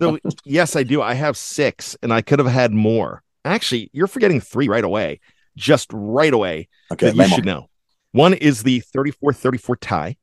So, 0.00 0.18
yes, 0.44 0.76
I 0.76 0.82
do. 0.82 1.00
I 1.00 1.14
have 1.14 1.36
six, 1.36 1.96
and 2.02 2.12
I 2.12 2.20
could 2.20 2.38
have 2.38 2.48
had 2.48 2.72
more. 2.72 3.22
Actually, 3.44 3.90
you're 3.92 4.06
forgetting 4.06 4.40
three 4.40 4.68
right 4.68 4.84
away. 4.84 5.20
Just 5.56 5.88
right 5.92 6.32
away. 6.32 6.68
Okay, 6.92 7.10
you 7.10 7.28
should 7.28 7.46
know. 7.46 7.68
One 8.12 8.34
is 8.34 8.62
the 8.62 8.80
34 8.80 9.32
34 9.32 9.76
tie. 9.76 10.16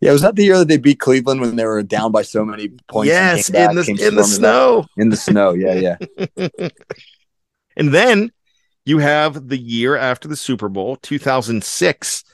Yeah, 0.00 0.12
was 0.12 0.22
that 0.22 0.36
the 0.36 0.44
year 0.44 0.58
that 0.58 0.68
they 0.68 0.76
beat 0.76 1.00
Cleveland 1.00 1.40
when 1.40 1.56
they 1.56 1.64
were 1.64 1.82
down 1.82 2.12
by 2.12 2.22
so 2.22 2.44
many 2.44 2.68
points? 2.88 3.08
yes, 3.08 3.50
came 3.50 3.54
back, 3.54 3.70
in 3.70 3.76
the, 3.76 4.06
in 4.06 4.14
the 4.14 4.24
storming 4.24 4.24
back? 4.24 4.26
snow. 4.26 4.86
In 4.96 5.08
the 5.08 5.16
snow, 5.16 5.52
yeah, 5.52 5.96
yeah. 6.36 6.68
And 7.76 7.92
then 7.92 8.32
you 8.84 8.98
have 8.98 9.48
the 9.48 9.58
year 9.58 9.96
after 9.96 10.28
the 10.28 10.36
Super 10.36 10.68
Bowl, 10.68 10.96
2006. 10.96 12.24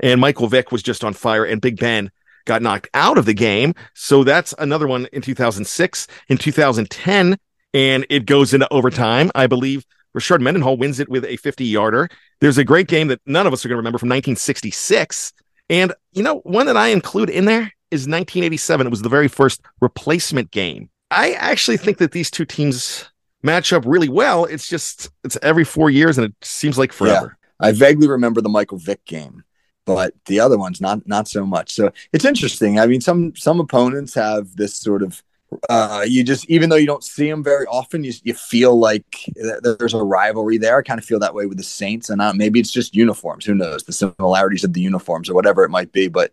And 0.00 0.20
Michael 0.20 0.48
Vick 0.48 0.72
was 0.72 0.82
just 0.82 1.04
on 1.04 1.14
fire, 1.14 1.44
and 1.44 1.60
Big 1.60 1.78
Ben 1.78 2.10
got 2.46 2.62
knocked 2.62 2.88
out 2.94 3.16
of 3.16 3.24
the 3.24 3.34
game. 3.34 3.74
So 3.94 4.24
that's 4.24 4.52
another 4.58 4.88
one 4.88 5.06
in 5.12 5.22
2006. 5.22 6.08
In 6.28 6.38
2010, 6.38 7.38
and 7.72 8.06
it 8.10 8.26
goes 8.26 8.52
into 8.52 8.72
overtime. 8.72 9.30
I 9.34 9.46
believe 9.46 9.84
Rashard 10.16 10.40
Mendenhall 10.40 10.76
wins 10.76 11.00
it 11.00 11.08
with 11.08 11.24
a 11.24 11.36
50 11.36 11.64
yarder. 11.64 12.08
There's 12.40 12.58
a 12.58 12.64
great 12.64 12.88
game 12.88 13.08
that 13.08 13.20
none 13.26 13.46
of 13.46 13.52
us 13.52 13.64
are 13.64 13.68
going 13.68 13.76
to 13.76 13.80
remember 13.80 13.98
from 13.98 14.08
1966. 14.08 15.32
And, 15.70 15.94
you 16.12 16.22
know, 16.22 16.40
one 16.40 16.66
that 16.66 16.76
I 16.76 16.88
include 16.88 17.30
in 17.30 17.44
there 17.44 17.72
is 17.90 18.02
1987. 18.02 18.86
It 18.86 18.90
was 18.90 19.02
the 19.02 19.08
very 19.08 19.28
first 19.28 19.62
replacement 19.80 20.50
game. 20.50 20.90
I 21.10 21.32
actually 21.32 21.76
think 21.76 21.98
that 21.98 22.12
these 22.12 22.30
two 22.30 22.44
teams 22.44 23.08
match 23.42 23.72
up 23.72 23.84
really 23.86 24.08
well. 24.08 24.44
It's 24.44 24.68
just, 24.68 25.10
it's 25.22 25.38
every 25.42 25.64
four 25.64 25.90
years 25.90 26.18
and 26.18 26.26
it 26.26 26.34
seems 26.42 26.76
like 26.76 26.92
forever. 26.92 27.36
I 27.60 27.72
vaguely 27.72 28.08
remember 28.08 28.40
the 28.40 28.48
Michael 28.48 28.78
Vick 28.78 29.04
game, 29.04 29.42
but 29.86 30.14
the 30.26 30.40
other 30.40 30.58
ones 30.58 30.80
not 30.80 31.06
not 31.06 31.28
so 31.28 31.46
much. 31.46 31.72
So 31.72 31.92
it's 32.12 32.24
interesting. 32.24 32.78
I 32.78 32.86
mean, 32.86 33.00
some 33.00 33.34
some 33.36 33.60
opponents 33.60 34.14
have 34.14 34.56
this 34.56 34.76
sort 34.76 35.02
of 35.02 35.22
uh, 35.68 36.04
you 36.06 36.24
just 36.24 36.48
even 36.50 36.70
though 36.70 36.76
you 36.76 36.86
don't 36.86 37.04
see 37.04 37.28
them 37.28 37.42
very 37.42 37.66
often, 37.66 38.04
you 38.04 38.12
you 38.22 38.34
feel 38.34 38.78
like 38.78 39.24
there's 39.62 39.94
a 39.94 40.02
rivalry 40.02 40.58
there. 40.58 40.78
I 40.78 40.82
kind 40.82 40.98
of 40.98 41.04
feel 41.04 41.18
that 41.20 41.34
way 41.34 41.46
with 41.46 41.58
the 41.58 41.64
Saints, 41.64 42.10
and 42.10 42.20
uh, 42.20 42.32
maybe 42.32 42.60
it's 42.60 42.70
just 42.70 42.94
uniforms. 42.94 43.44
Who 43.44 43.54
knows 43.54 43.84
the 43.84 43.92
similarities 43.92 44.64
of 44.64 44.72
the 44.72 44.80
uniforms 44.80 45.28
or 45.28 45.34
whatever 45.34 45.64
it 45.64 45.70
might 45.70 45.92
be, 45.92 46.08
but 46.08 46.32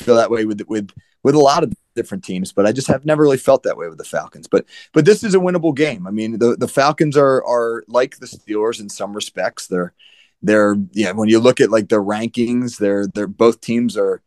I 0.00 0.04
feel 0.04 0.16
that 0.16 0.30
way 0.30 0.44
with 0.44 0.62
with 0.68 0.90
with 1.22 1.34
a 1.34 1.40
lot 1.40 1.62
of 1.62 1.72
different 1.94 2.24
teams. 2.24 2.52
But 2.52 2.66
I 2.66 2.72
just 2.72 2.88
have 2.88 3.04
never 3.04 3.22
really 3.22 3.36
felt 3.36 3.62
that 3.64 3.76
way 3.76 3.88
with 3.88 3.98
the 3.98 4.04
Falcons. 4.04 4.48
But 4.48 4.66
but 4.92 5.04
this 5.04 5.24
is 5.24 5.34
a 5.34 5.38
winnable 5.38 5.74
game. 5.74 6.06
I 6.06 6.10
mean, 6.10 6.38
the 6.38 6.56
the 6.56 6.68
Falcons 6.68 7.16
are 7.16 7.44
are 7.44 7.84
like 7.88 8.18
the 8.18 8.26
Steelers 8.26 8.80
in 8.80 8.88
some 8.88 9.14
respects. 9.14 9.66
They're 9.66 9.94
they're 10.42 10.76
yeah. 10.92 11.12
When 11.12 11.28
you 11.28 11.40
look 11.40 11.60
at 11.60 11.70
like 11.70 11.88
their 11.88 12.02
rankings, 12.02 12.78
they're 12.78 13.06
they're 13.06 13.26
both 13.26 13.60
teams 13.60 13.96
are 13.96 14.22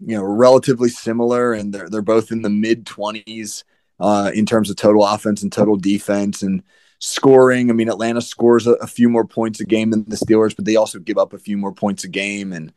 you 0.00 0.16
know 0.16 0.24
relatively 0.24 0.88
similar, 0.88 1.52
and 1.52 1.72
they're 1.72 1.88
they're 1.88 2.02
both 2.02 2.30
in 2.32 2.42
the 2.42 2.50
mid 2.50 2.86
twenties 2.86 3.64
uh, 4.02 4.32
in 4.34 4.44
terms 4.44 4.68
of 4.68 4.74
total 4.74 5.06
offense 5.06 5.44
and 5.44 5.52
total 5.52 5.76
defense 5.76 6.42
and 6.42 6.64
scoring. 6.98 7.70
I 7.70 7.72
mean, 7.72 7.88
Atlanta 7.88 8.20
scores 8.20 8.66
a, 8.66 8.72
a, 8.72 8.86
few 8.88 9.08
more 9.08 9.24
points 9.24 9.60
a 9.60 9.64
game 9.64 9.90
than 9.90 10.04
the 10.08 10.16
Steelers, 10.16 10.56
but 10.56 10.64
they 10.64 10.74
also 10.74 10.98
give 10.98 11.18
up 11.18 11.32
a 11.32 11.38
few 11.38 11.56
more 11.56 11.72
points 11.72 12.02
a 12.02 12.08
game, 12.08 12.52
and 12.52 12.72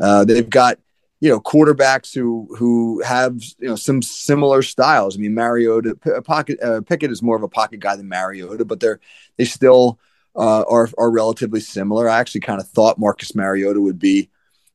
uh, 0.00 0.24
they've 0.24 0.48
got 0.48 0.78
you 1.20 1.28
know 1.28 1.40
quarterbacks 1.40 2.14
who 2.14 2.48
who 2.58 3.02
have 3.02 3.36
you 3.58 3.68
know 3.68 3.76
some 3.76 4.00
similar 4.00 4.62
styles. 4.62 5.14
I 5.14 5.20
mean, 5.20 5.34
Mariota, 5.34 5.94
pocket 6.24 6.58
uh, 6.62 6.80
Pickett 6.80 7.10
is 7.10 7.22
more 7.22 7.36
of 7.36 7.42
a 7.42 7.48
pocket 7.48 7.80
guy 7.80 7.94
than 7.94 8.08
Mariota, 8.08 8.64
but 8.64 8.80
they're 8.80 8.98
they 9.36 9.44
still 9.44 9.98
uh, 10.34 10.62
are 10.62 10.88
are 10.96 11.10
relatively 11.10 11.60
similar. 11.60 12.08
I 12.08 12.18
actually 12.18 12.40
kind 12.40 12.62
of 12.62 12.68
thought 12.68 12.98
Marcus 12.98 13.34
Mariota 13.34 13.82
would 13.82 13.98
be 13.98 14.30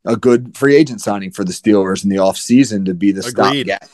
a 0.06 0.16
good 0.16 0.56
free 0.56 0.76
agent 0.76 1.02
signing 1.02 1.32
for 1.32 1.44
the 1.44 1.54
Steelers 1.54 2.04
in 2.04 2.12
the 2.12 2.18
offseason 2.18 2.86
to 2.86 2.94
be 2.94 3.12
the 3.12 3.24
stopgap 3.24 3.90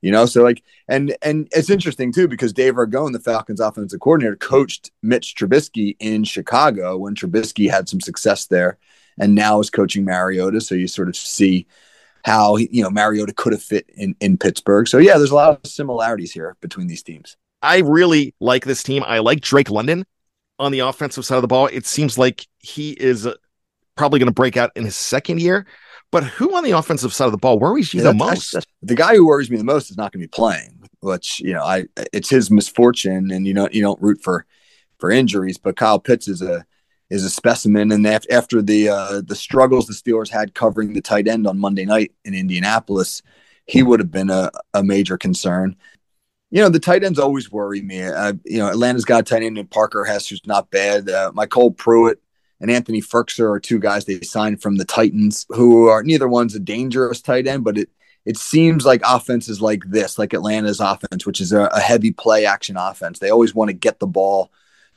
you 0.00 0.12
know, 0.12 0.26
so 0.26 0.42
like, 0.42 0.62
and 0.86 1.16
and 1.22 1.48
it's 1.50 1.70
interesting 1.70 2.12
too 2.12 2.28
because 2.28 2.52
Dave 2.52 2.74
Ragone, 2.74 3.12
the 3.12 3.18
Falcons' 3.18 3.60
offensive 3.60 4.00
coordinator, 4.00 4.36
coached 4.36 4.90
Mitch 5.02 5.34
Trubisky 5.34 5.96
in 5.98 6.24
Chicago 6.24 6.96
when 6.96 7.14
Trubisky 7.14 7.68
had 7.68 7.88
some 7.88 8.00
success 8.00 8.46
there, 8.46 8.78
and 9.18 9.34
now 9.34 9.58
is 9.60 9.70
coaching 9.70 10.04
Mariota. 10.04 10.60
So 10.60 10.74
you 10.74 10.86
sort 10.86 11.08
of 11.08 11.16
see 11.16 11.66
how 12.24 12.56
he, 12.56 12.68
you 12.70 12.82
know 12.82 12.90
Mariota 12.90 13.32
could 13.32 13.52
have 13.52 13.62
fit 13.62 13.86
in 13.94 14.14
in 14.20 14.38
Pittsburgh. 14.38 14.86
So 14.86 14.98
yeah, 14.98 15.18
there's 15.18 15.32
a 15.32 15.34
lot 15.34 15.60
of 15.64 15.70
similarities 15.70 16.32
here 16.32 16.56
between 16.60 16.86
these 16.86 17.02
teams. 17.02 17.36
I 17.60 17.78
really 17.78 18.34
like 18.38 18.64
this 18.64 18.84
team. 18.84 19.02
I 19.04 19.18
like 19.18 19.40
Drake 19.40 19.70
London 19.70 20.04
on 20.60 20.70
the 20.70 20.80
offensive 20.80 21.24
side 21.24 21.36
of 21.36 21.42
the 21.42 21.48
ball. 21.48 21.66
It 21.66 21.86
seems 21.86 22.16
like 22.16 22.46
he 22.60 22.92
is 22.92 23.28
probably 23.96 24.20
going 24.20 24.28
to 24.28 24.32
break 24.32 24.56
out 24.56 24.70
in 24.76 24.84
his 24.84 24.96
second 24.96 25.40
year. 25.40 25.66
But 26.10 26.24
who 26.24 26.56
on 26.56 26.64
the 26.64 26.70
offensive 26.70 27.12
side 27.12 27.26
of 27.26 27.32
the 27.32 27.38
ball 27.38 27.58
worries 27.58 27.92
you 27.92 28.00
yeah, 28.00 28.12
the 28.12 28.14
most? 28.14 28.56
The 28.82 28.94
guy 28.94 29.14
who 29.14 29.26
worries 29.26 29.50
me 29.50 29.58
the 29.58 29.64
most 29.64 29.90
is 29.90 29.96
not 29.96 30.12
going 30.12 30.22
to 30.22 30.26
be 30.26 30.28
playing, 30.28 30.88
which 31.00 31.40
you 31.40 31.52
know, 31.52 31.62
I 31.62 31.86
it's 32.12 32.30
his 32.30 32.50
misfortune, 32.50 33.30
and 33.30 33.46
you 33.46 33.52
know, 33.52 33.68
you 33.70 33.82
don't 33.82 34.00
root 34.00 34.20
for 34.22 34.46
for 34.98 35.10
injuries. 35.10 35.58
But 35.58 35.76
Kyle 35.76 35.98
Pitts 35.98 36.26
is 36.26 36.40
a 36.40 36.64
is 37.10 37.24
a 37.24 37.30
specimen, 37.30 37.92
and 37.92 38.06
after 38.06 38.62
the 38.62 38.88
uh, 38.88 39.22
the 39.24 39.36
struggles 39.36 39.86
the 39.86 39.92
Steelers 39.92 40.30
had 40.30 40.54
covering 40.54 40.94
the 40.94 41.02
tight 41.02 41.28
end 41.28 41.46
on 41.46 41.58
Monday 41.58 41.84
night 41.84 42.12
in 42.24 42.34
Indianapolis, 42.34 43.22
he 43.66 43.82
would 43.82 44.00
have 44.00 44.10
been 44.10 44.30
a, 44.30 44.50
a 44.72 44.82
major 44.82 45.18
concern. 45.18 45.76
You 46.50 46.62
know, 46.62 46.70
the 46.70 46.80
tight 46.80 47.04
ends 47.04 47.18
always 47.18 47.52
worry 47.52 47.82
me. 47.82 48.02
Uh, 48.02 48.32
you 48.46 48.58
know, 48.58 48.68
Atlanta's 48.68 49.04
got 49.04 49.20
a 49.20 49.22
tight 49.22 49.42
end 49.42 49.58
in 49.58 49.66
Parker 49.66 50.04
who's 50.04 50.40
not 50.46 50.70
bad. 50.70 51.10
Uh, 51.10 51.30
MyCole 51.34 51.76
Pruitt 51.76 52.22
and 52.60 52.70
Anthony 52.70 53.00
Firkser 53.00 53.50
are 53.50 53.60
two 53.60 53.78
guys 53.78 54.04
they 54.04 54.20
signed 54.20 54.60
from 54.62 54.76
the 54.76 54.84
Titans 54.84 55.46
who 55.50 55.88
are 55.88 56.02
neither 56.02 56.28
one's 56.28 56.54
a 56.54 56.60
dangerous 56.60 57.20
tight 57.20 57.46
end, 57.46 57.64
but 57.64 57.78
it 57.78 57.90
it 58.24 58.36
seems 58.36 58.84
like 58.84 59.00
offenses 59.06 59.62
like 59.62 59.82
this, 59.86 60.18
like 60.18 60.34
Atlanta's 60.34 60.80
offense, 60.80 61.24
which 61.24 61.40
is 61.40 61.50
a, 61.52 61.62
a 61.62 61.80
heavy 61.80 62.10
play 62.10 62.44
action 62.44 62.76
offense, 62.76 63.18
they 63.18 63.30
always 63.30 63.54
want 63.54 63.70
to 63.70 63.72
get 63.72 64.00
the 64.00 64.06
ball 64.06 64.50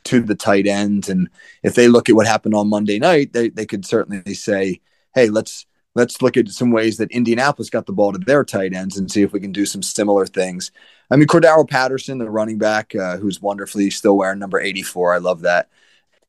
to 0.03 0.21
the 0.21 0.35
tight 0.35 0.67
ends. 0.67 1.07
And 1.07 1.29
if 1.63 1.75
they 1.75 1.87
look 1.87 2.09
at 2.09 2.15
what 2.15 2.27
happened 2.27 2.55
on 2.55 2.67
Monday 2.67 2.99
night, 2.99 3.31
they, 3.31 3.47
they 3.47 3.65
could 3.65 3.85
certainly 3.85 4.33
say, 4.33 4.81
hey, 5.15 5.29
let's 5.29 5.65
let's 5.95 6.21
look 6.21 6.37
at 6.37 6.49
some 6.49 6.71
ways 6.71 6.97
that 6.97 7.11
Indianapolis 7.11 7.69
got 7.69 7.85
the 7.85 7.93
ball 7.93 8.11
to 8.11 8.17
their 8.17 8.43
tight 8.43 8.73
ends 8.73 8.97
and 8.97 9.11
see 9.11 9.21
if 9.21 9.31
we 9.31 9.39
can 9.39 9.51
do 9.51 9.65
some 9.65 9.83
similar 9.83 10.25
things. 10.25 10.71
I 11.09 11.17
mean, 11.17 11.27
Cordarrelle 11.27 11.69
Patterson, 11.69 12.17
the 12.17 12.29
running 12.29 12.57
back, 12.57 12.95
uh, 12.95 13.17
who's 13.17 13.41
wonderfully 13.41 13.89
still 13.89 14.17
wearing 14.17 14.39
number 14.39 14.59
84. 14.59 15.13
I 15.13 15.17
love 15.17 15.41
that 15.41 15.69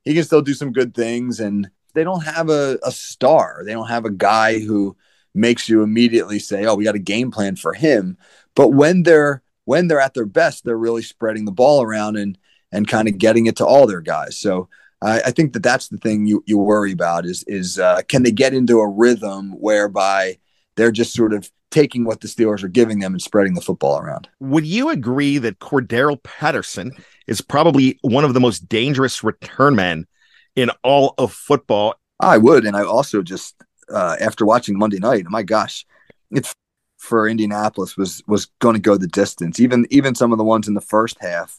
he 0.04 0.14
can 0.14 0.24
still 0.24 0.42
do 0.42 0.54
some 0.54 0.72
good 0.72 0.94
things. 0.94 1.40
And 1.40 1.70
they 1.94 2.04
don't 2.04 2.24
have 2.24 2.48
a, 2.48 2.78
a 2.82 2.92
star. 2.92 3.62
They 3.64 3.72
don't 3.72 3.88
have 3.88 4.04
a 4.04 4.10
guy 4.10 4.58
who 4.60 4.96
makes 5.34 5.68
you 5.68 5.82
immediately 5.82 6.38
say, 6.38 6.64
"Oh, 6.64 6.74
we 6.74 6.84
got 6.84 6.94
a 6.94 7.00
game 7.00 7.30
plan 7.30 7.56
for 7.56 7.74
him." 7.74 8.16
But 8.54 8.68
when 8.68 9.02
they're 9.02 9.42
when 9.64 9.88
they're 9.88 10.00
at 10.00 10.14
their 10.14 10.26
best, 10.26 10.64
they're 10.64 10.76
really 10.76 11.02
spreading 11.02 11.44
the 11.44 11.52
ball 11.52 11.82
around 11.82 12.16
and 12.16 12.38
and 12.70 12.88
kind 12.88 13.08
of 13.08 13.18
getting 13.18 13.46
it 13.46 13.56
to 13.56 13.66
all 13.66 13.86
their 13.86 14.00
guys. 14.00 14.38
So 14.38 14.68
I, 15.02 15.20
I 15.26 15.30
think 15.30 15.52
that 15.52 15.62
that's 15.62 15.88
the 15.88 15.98
thing 15.98 16.26
you 16.26 16.42
you 16.46 16.58
worry 16.58 16.92
about 16.92 17.26
is 17.26 17.44
is 17.46 17.78
uh, 17.78 18.02
can 18.08 18.22
they 18.22 18.32
get 18.32 18.54
into 18.54 18.80
a 18.80 18.88
rhythm 18.88 19.52
whereby 19.52 20.38
they're 20.76 20.92
just 20.92 21.12
sort 21.12 21.34
of 21.34 21.50
taking 21.72 22.04
what 22.04 22.20
the 22.20 22.28
Steelers 22.28 22.62
are 22.62 22.68
giving 22.68 23.00
them 23.00 23.12
and 23.12 23.22
spreading 23.22 23.54
the 23.54 23.60
football 23.60 23.98
around. 23.98 24.28
Would 24.40 24.66
you 24.66 24.90
agree 24.90 25.38
that 25.38 25.58
Cordarrelle 25.58 26.22
Patterson 26.22 26.92
is 27.26 27.40
probably 27.40 27.98
one 28.02 28.24
of 28.24 28.34
the 28.34 28.40
most 28.40 28.68
dangerous 28.68 29.24
return 29.24 29.74
men 29.74 30.06
in 30.54 30.70
all 30.84 31.14
of 31.18 31.32
football? 31.32 31.94
I 32.20 32.38
would, 32.38 32.64
and 32.64 32.76
I 32.76 32.84
also 32.84 33.22
just 33.22 33.56
uh, 33.92 34.16
after 34.20 34.46
watching 34.46 34.78
Monday 34.78 34.98
night, 34.98 35.24
my 35.28 35.42
gosh, 35.42 35.84
it's 36.30 36.54
for 36.98 37.28
Indianapolis 37.28 37.96
was 37.96 38.22
was 38.28 38.46
going 38.60 38.74
to 38.74 38.80
go 38.80 38.96
the 38.96 39.08
distance. 39.08 39.58
Even 39.58 39.86
even 39.90 40.14
some 40.14 40.30
of 40.30 40.38
the 40.38 40.44
ones 40.44 40.68
in 40.68 40.74
the 40.74 40.80
first 40.80 41.16
half, 41.20 41.58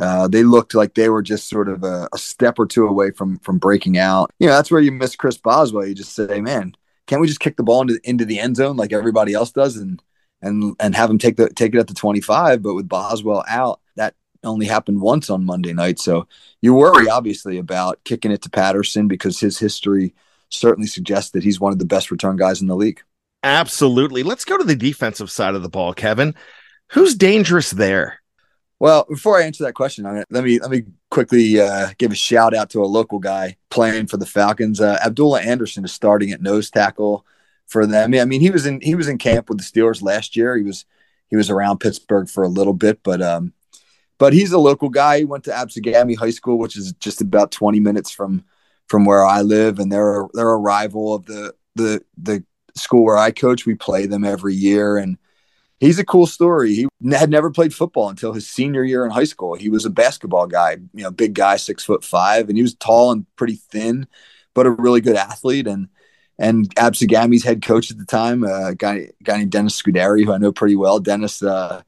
uh, 0.00 0.28
they 0.28 0.44
looked 0.44 0.74
like 0.74 0.94
they 0.94 1.08
were 1.08 1.22
just 1.22 1.48
sort 1.48 1.68
of 1.68 1.82
a, 1.82 2.08
a, 2.12 2.18
step 2.18 2.58
or 2.58 2.66
two 2.66 2.86
away 2.86 3.10
from 3.10 3.38
from 3.40 3.58
breaking 3.58 3.98
out. 3.98 4.30
You 4.38 4.46
know, 4.46 4.54
that's 4.54 4.70
where 4.70 4.80
you 4.80 4.92
miss 4.92 5.16
Chris 5.16 5.36
Boswell. 5.36 5.86
You 5.86 5.94
just 5.94 6.14
say, 6.14 6.40
man, 6.40 6.74
can't 7.08 7.20
we 7.20 7.26
just 7.26 7.40
kick 7.40 7.56
the 7.56 7.64
ball 7.64 7.80
into 7.80 7.98
into 8.04 8.24
the 8.24 8.38
end 8.38 8.56
zone 8.56 8.76
like 8.76 8.92
everybody 8.92 9.34
else 9.34 9.50
does 9.50 9.76
and 9.76 10.00
and 10.40 10.76
and 10.78 10.94
have 10.94 11.10
him 11.10 11.18
take 11.18 11.36
the 11.36 11.48
take 11.50 11.74
it 11.74 11.78
at 11.78 11.88
the 11.88 11.94
25 11.94 12.62
but 12.62 12.74
with 12.74 12.88
Boswell 12.88 13.44
out 13.48 13.80
that 13.96 14.14
only 14.44 14.66
happened 14.66 15.00
once 15.00 15.30
on 15.30 15.44
Monday 15.44 15.72
night. 15.72 15.98
So 15.98 16.26
you 16.60 16.74
worry 16.74 17.08
obviously 17.08 17.58
about 17.58 18.02
kicking 18.04 18.30
it 18.30 18.42
to 18.42 18.50
Patterson 18.50 19.08
because 19.08 19.40
his 19.40 19.58
history 19.58 20.14
certainly 20.48 20.86
suggests 20.86 21.32
that 21.32 21.42
he's 21.42 21.60
one 21.60 21.72
of 21.72 21.78
the 21.78 21.84
best 21.84 22.10
return 22.10 22.36
guys 22.36 22.60
in 22.60 22.68
the 22.68 22.76
league. 22.76 23.02
Absolutely. 23.42 24.22
Let's 24.22 24.44
go 24.44 24.56
to 24.56 24.64
the 24.64 24.76
defensive 24.76 25.30
side 25.30 25.54
of 25.54 25.62
the 25.62 25.68
ball 25.68 25.92
Kevin. 25.94 26.34
Who's 26.92 27.14
dangerous 27.14 27.70
there? 27.70 28.20
Well, 28.80 29.06
before 29.08 29.38
I 29.38 29.44
answer 29.44 29.64
that 29.64 29.74
question, 29.74 30.04
let 30.30 30.44
me 30.44 30.58
let 30.60 30.70
me 30.70 30.84
quickly 31.10 31.60
uh, 31.60 31.88
give 31.98 32.12
a 32.12 32.16
shout 32.16 32.54
out 32.54 32.70
to 32.70 32.82
a 32.82 32.86
local 32.86 33.18
guy 33.18 33.56
playing 33.70 34.06
for 34.06 34.16
the 34.16 34.26
Falcons. 34.26 34.80
Uh, 34.80 34.98
Abdullah 35.04 35.42
Anderson 35.42 35.84
is 35.84 35.92
starting 35.92 36.32
at 36.32 36.42
nose 36.42 36.70
tackle 36.70 37.24
for 37.66 37.86
them. 37.86 38.14
I 38.14 38.24
mean, 38.24 38.40
he 38.40 38.50
was 38.50 38.66
in 38.66 38.80
he 38.80 38.94
was 38.94 39.08
in 39.08 39.18
camp 39.18 39.48
with 39.48 39.58
the 39.58 39.64
Steelers 39.64 40.02
last 40.02 40.36
year. 40.36 40.56
He 40.56 40.62
was 40.62 40.84
he 41.28 41.36
was 41.36 41.50
around 41.50 41.78
Pittsburgh 41.78 42.28
for 42.28 42.42
a 42.42 42.48
little 42.48 42.74
bit, 42.74 43.00
but 43.02 43.22
um, 43.22 43.52
but 44.18 44.32
he's 44.32 44.52
a 44.52 44.58
local 44.58 44.88
guy. 44.88 45.18
He 45.18 45.24
went 45.24 45.44
to 45.44 45.50
Absegami 45.50 46.16
High 46.16 46.30
School, 46.30 46.58
which 46.58 46.76
is 46.76 46.92
just 46.94 47.20
about 47.20 47.50
twenty 47.50 47.80
minutes 47.80 48.10
from 48.10 48.44
from 48.88 49.04
where 49.04 49.24
I 49.24 49.42
live, 49.42 49.78
and 49.78 49.92
they're 49.92 50.26
they're 50.34 50.52
a 50.52 50.58
rival 50.58 51.14
of 51.14 51.26
the 51.26 51.54
the 51.74 52.04
the 52.16 52.44
school 52.74 53.04
where 53.04 53.18
I 53.18 53.30
coach. 53.30 53.66
We 53.66 53.74
play 53.74 54.06
them 54.06 54.24
every 54.24 54.54
year, 54.54 54.96
and 54.96 55.18
he's 55.80 55.98
a 55.98 56.04
cool 56.04 56.26
story. 56.26 56.74
He 56.74 56.88
had 57.10 57.30
never 57.30 57.50
played 57.50 57.74
football 57.74 58.08
until 58.08 58.32
his 58.32 58.48
senior 58.48 58.84
year 58.84 59.04
in 59.04 59.10
high 59.10 59.24
school. 59.24 59.54
He 59.54 59.68
was 59.68 59.84
a 59.84 59.90
basketball 59.90 60.46
guy, 60.46 60.78
you 60.94 61.02
know, 61.02 61.10
big 61.10 61.34
guy, 61.34 61.56
six 61.56 61.84
foot 61.84 62.04
five, 62.04 62.48
and 62.48 62.56
he 62.56 62.62
was 62.62 62.74
tall 62.74 63.12
and 63.12 63.26
pretty 63.36 63.56
thin, 63.56 64.06
but 64.54 64.66
a 64.66 64.70
really 64.70 65.00
good 65.00 65.16
athlete. 65.16 65.66
And 65.66 65.88
and 66.38 66.72
Absegami's 66.76 67.44
head 67.44 67.62
coach 67.62 67.90
at 67.90 67.98
the 67.98 68.04
time, 68.04 68.44
uh, 68.44 68.68
a 68.68 68.74
guy 68.74 69.10
guy 69.22 69.38
named 69.38 69.52
Dennis 69.52 69.80
Scuderi, 69.80 70.24
who 70.24 70.32
I 70.32 70.38
know 70.38 70.52
pretty 70.52 70.76
well. 70.76 71.00
Dennis, 71.00 71.42
uh, 71.42 71.82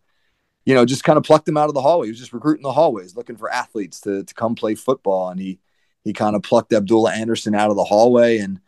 you 0.65 0.75
know, 0.75 0.85
just 0.85 1.05
kind 1.05 1.17
of 1.17 1.25
plucked 1.25 1.49
him 1.49 1.57
out 1.57 1.69
of 1.69 1.75
the 1.75 1.83
hallway. 1.83 2.07
He 2.07 2.13
was 2.13 2.19
just 2.19 2.33
recruiting 2.33 2.63
the 2.63 2.73
hallways, 2.73 3.17
looking 3.17 3.37
for 3.37 3.53
athletes 3.53 4.01
to 4.03 4.25
to 4.25 4.35
come 4.35 4.55
play 4.55 4.75
football, 4.75 5.31
and 5.31 5.41
he 5.41 5.59
he 6.05 6.13
kind 6.13 6.35
of 6.37 6.43
plucked 6.43 6.73
Abdullah 6.73 7.13
Anderson 7.13 7.55
out 7.55 7.71
of 7.71 7.77
the 7.77 7.85
hallway 7.85 8.39
and 8.39 8.61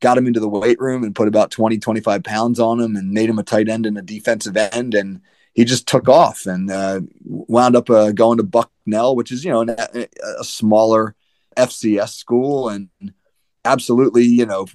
got 0.00 0.18
him 0.18 0.26
into 0.26 0.40
the 0.40 0.48
weight 0.48 0.80
room 0.80 1.04
and 1.04 1.14
put 1.14 1.28
about 1.28 1.50
20, 1.50 1.78
25 1.78 2.22
pounds 2.24 2.58
on 2.58 2.80
him 2.80 2.96
and 2.96 3.12
made 3.12 3.28
him 3.28 3.38
a 3.38 3.44
tight 3.44 3.68
end 3.68 3.86
and 3.86 3.98
a 3.98 4.02
defensive 4.02 4.56
end. 4.56 4.94
And 4.94 5.20
he 5.54 5.64
just 5.64 5.86
took 5.86 6.08
off 6.08 6.46
and 6.46 6.70
uh, 6.70 7.00
wound 7.24 7.76
up 7.76 7.90
uh, 7.90 8.12
going 8.12 8.38
to 8.38 8.42
Bucknell, 8.42 9.14
which 9.14 9.30
is, 9.30 9.44
you 9.44 9.50
know, 9.50 9.62
a, 9.68 10.08
a 10.38 10.44
smaller 10.44 11.14
FCS 11.56 12.14
school 12.14 12.68
and 12.68 12.88
absolutely, 13.64 14.24
you 14.24 14.46
know, 14.46 14.66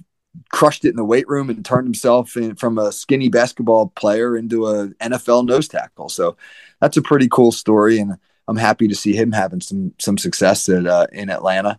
crushed 0.50 0.84
it 0.84 0.90
in 0.90 0.96
the 0.96 1.04
weight 1.04 1.26
room 1.28 1.50
and 1.50 1.64
turned 1.64 1.86
himself 1.86 2.36
in, 2.36 2.54
from 2.54 2.78
a 2.78 2.92
skinny 2.92 3.28
basketball 3.28 3.88
player 3.96 4.36
into 4.36 4.66
a 4.66 4.88
NFL 5.00 5.46
nose 5.46 5.66
tackle. 5.66 6.08
So 6.08 6.36
that's 6.80 6.96
a 6.96 7.02
pretty 7.02 7.28
cool 7.28 7.52
story. 7.52 7.98
And 7.98 8.16
I'm 8.46 8.56
happy 8.56 8.86
to 8.86 8.94
see 8.94 9.16
him 9.16 9.32
having 9.32 9.60
some, 9.60 9.92
some 9.98 10.18
success 10.18 10.68
at, 10.68 10.86
uh, 10.86 11.06
in 11.12 11.30
Atlanta 11.30 11.78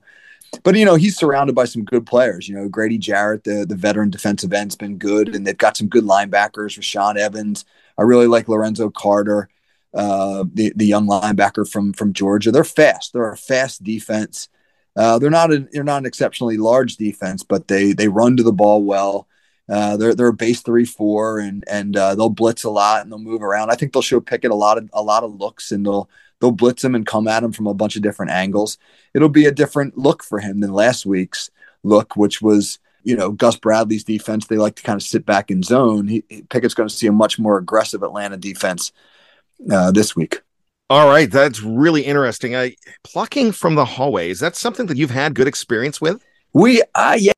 but 0.63 0.75
you 0.75 0.85
know 0.85 0.95
he's 0.95 1.17
surrounded 1.17 1.55
by 1.55 1.65
some 1.65 1.83
good 1.83 2.05
players. 2.05 2.47
You 2.47 2.55
know 2.55 2.69
Grady 2.69 2.97
Jarrett, 2.97 3.43
the 3.43 3.65
the 3.67 3.75
veteran 3.75 4.09
defensive 4.09 4.53
end's 4.53 4.75
been 4.75 4.97
good, 4.97 5.35
and 5.35 5.45
they've 5.45 5.57
got 5.57 5.77
some 5.77 5.87
good 5.87 6.03
linebackers. 6.03 6.77
Rashaan 6.79 7.17
Evans, 7.17 7.65
I 7.97 8.03
really 8.03 8.27
like 8.27 8.47
Lorenzo 8.47 8.89
Carter. 8.89 9.49
uh, 9.93 10.45
the 10.53 10.73
the 10.75 10.85
young 10.85 11.07
linebacker 11.07 11.69
from 11.69 11.93
from 11.93 12.13
Georgia. 12.13 12.51
They're 12.51 12.63
fast. 12.63 13.13
They're 13.13 13.31
a 13.31 13.37
fast 13.37 13.83
defense. 13.83 14.49
Uh, 14.95 15.19
they're 15.19 15.29
not 15.29 15.51
an, 15.53 15.69
they're 15.71 15.83
not 15.83 15.99
an 15.99 16.05
exceptionally 16.05 16.57
large 16.57 16.97
defense, 16.97 17.43
but 17.43 17.67
they 17.67 17.93
they 17.93 18.07
run 18.07 18.37
to 18.37 18.43
the 18.43 18.53
ball 18.53 18.83
well. 18.83 19.27
Uh, 19.69 19.97
they're 19.97 20.15
they're 20.15 20.27
a 20.27 20.33
base 20.33 20.61
three 20.61 20.85
four 20.85 21.39
and 21.39 21.63
and 21.69 21.95
uh, 21.97 22.15
they'll 22.15 22.29
blitz 22.29 22.63
a 22.63 22.69
lot 22.69 23.01
and 23.01 23.11
they'll 23.11 23.19
move 23.19 23.43
around. 23.43 23.69
I 23.69 23.75
think 23.75 23.93
they'll 23.93 24.01
show 24.01 24.19
Pickett 24.21 24.51
a 24.51 24.55
lot 24.55 24.77
of 24.77 24.89
a 24.93 25.01
lot 25.03 25.23
of 25.23 25.35
looks 25.35 25.71
and 25.71 25.85
they'll 25.85 26.09
they'll 26.39 26.51
blitz 26.51 26.83
him 26.83 26.95
and 26.95 27.05
come 27.05 27.27
at 27.27 27.43
him 27.43 27.51
from 27.51 27.67
a 27.67 27.73
bunch 27.73 27.95
of 27.95 28.01
different 28.01 28.31
angles. 28.31 28.77
It'll 29.13 29.29
be 29.29 29.45
a 29.45 29.51
different 29.51 29.97
look 29.97 30.23
for 30.23 30.39
him 30.39 30.59
than 30.59 30.73
last 30.73 31.05
week's 31.05 31.49
look, 31.83 32.15
which 32.15 32.41
was 32.41 32.79
you 33.03 33.15
know 33.15 33.31
Gus 33.31 33.55
Bradley's 33.55 34.03
defense. 34.03 34.47
They 34.47 34.57
like 34.57 34.75
to 34.75 34.83
kind 34.83 34.97
of 34.97 35.03
sit 35.03 35.25
back 35.25 35.49
in 35.51 35.63
zone. 35.63 36.07
He, 36.07 36.21
Pickett's 36.49 36.73
going 36.73 36.89
to 36.89 36.95
see 36.95 37.07
a 37.07 37.11
much 37.11 37.39
more 37.39 37.57
aggressive 37.57 38.03
Atlanta 38.03 38.37
defense 38.37 38.91
uh, 39.71 39.91
this 39.91 40.15
week. 40.15 40.41
All 40.89 41.07
right, 41.07 41.29
that's 41.29 41.61
really 41.61 42.03
interesting. 42.03 42.55
I 42.55 42.75
plucking 43.03 43.51
from 43.51 43.75
the 43.75 43.85
hallway 43.85 44.29
is 44.29 44.39
that 44.39 44.55
something 44.55 44.85
that 44.85 44.97
you've 44.97 45.11
had 45.11 45.35
good 45.35 45.47
experience 45.47 45.99
with? 45.99 46.23
We, 46.53 46.81
uh, 46.95 47.17
yeah, 47.19 47.33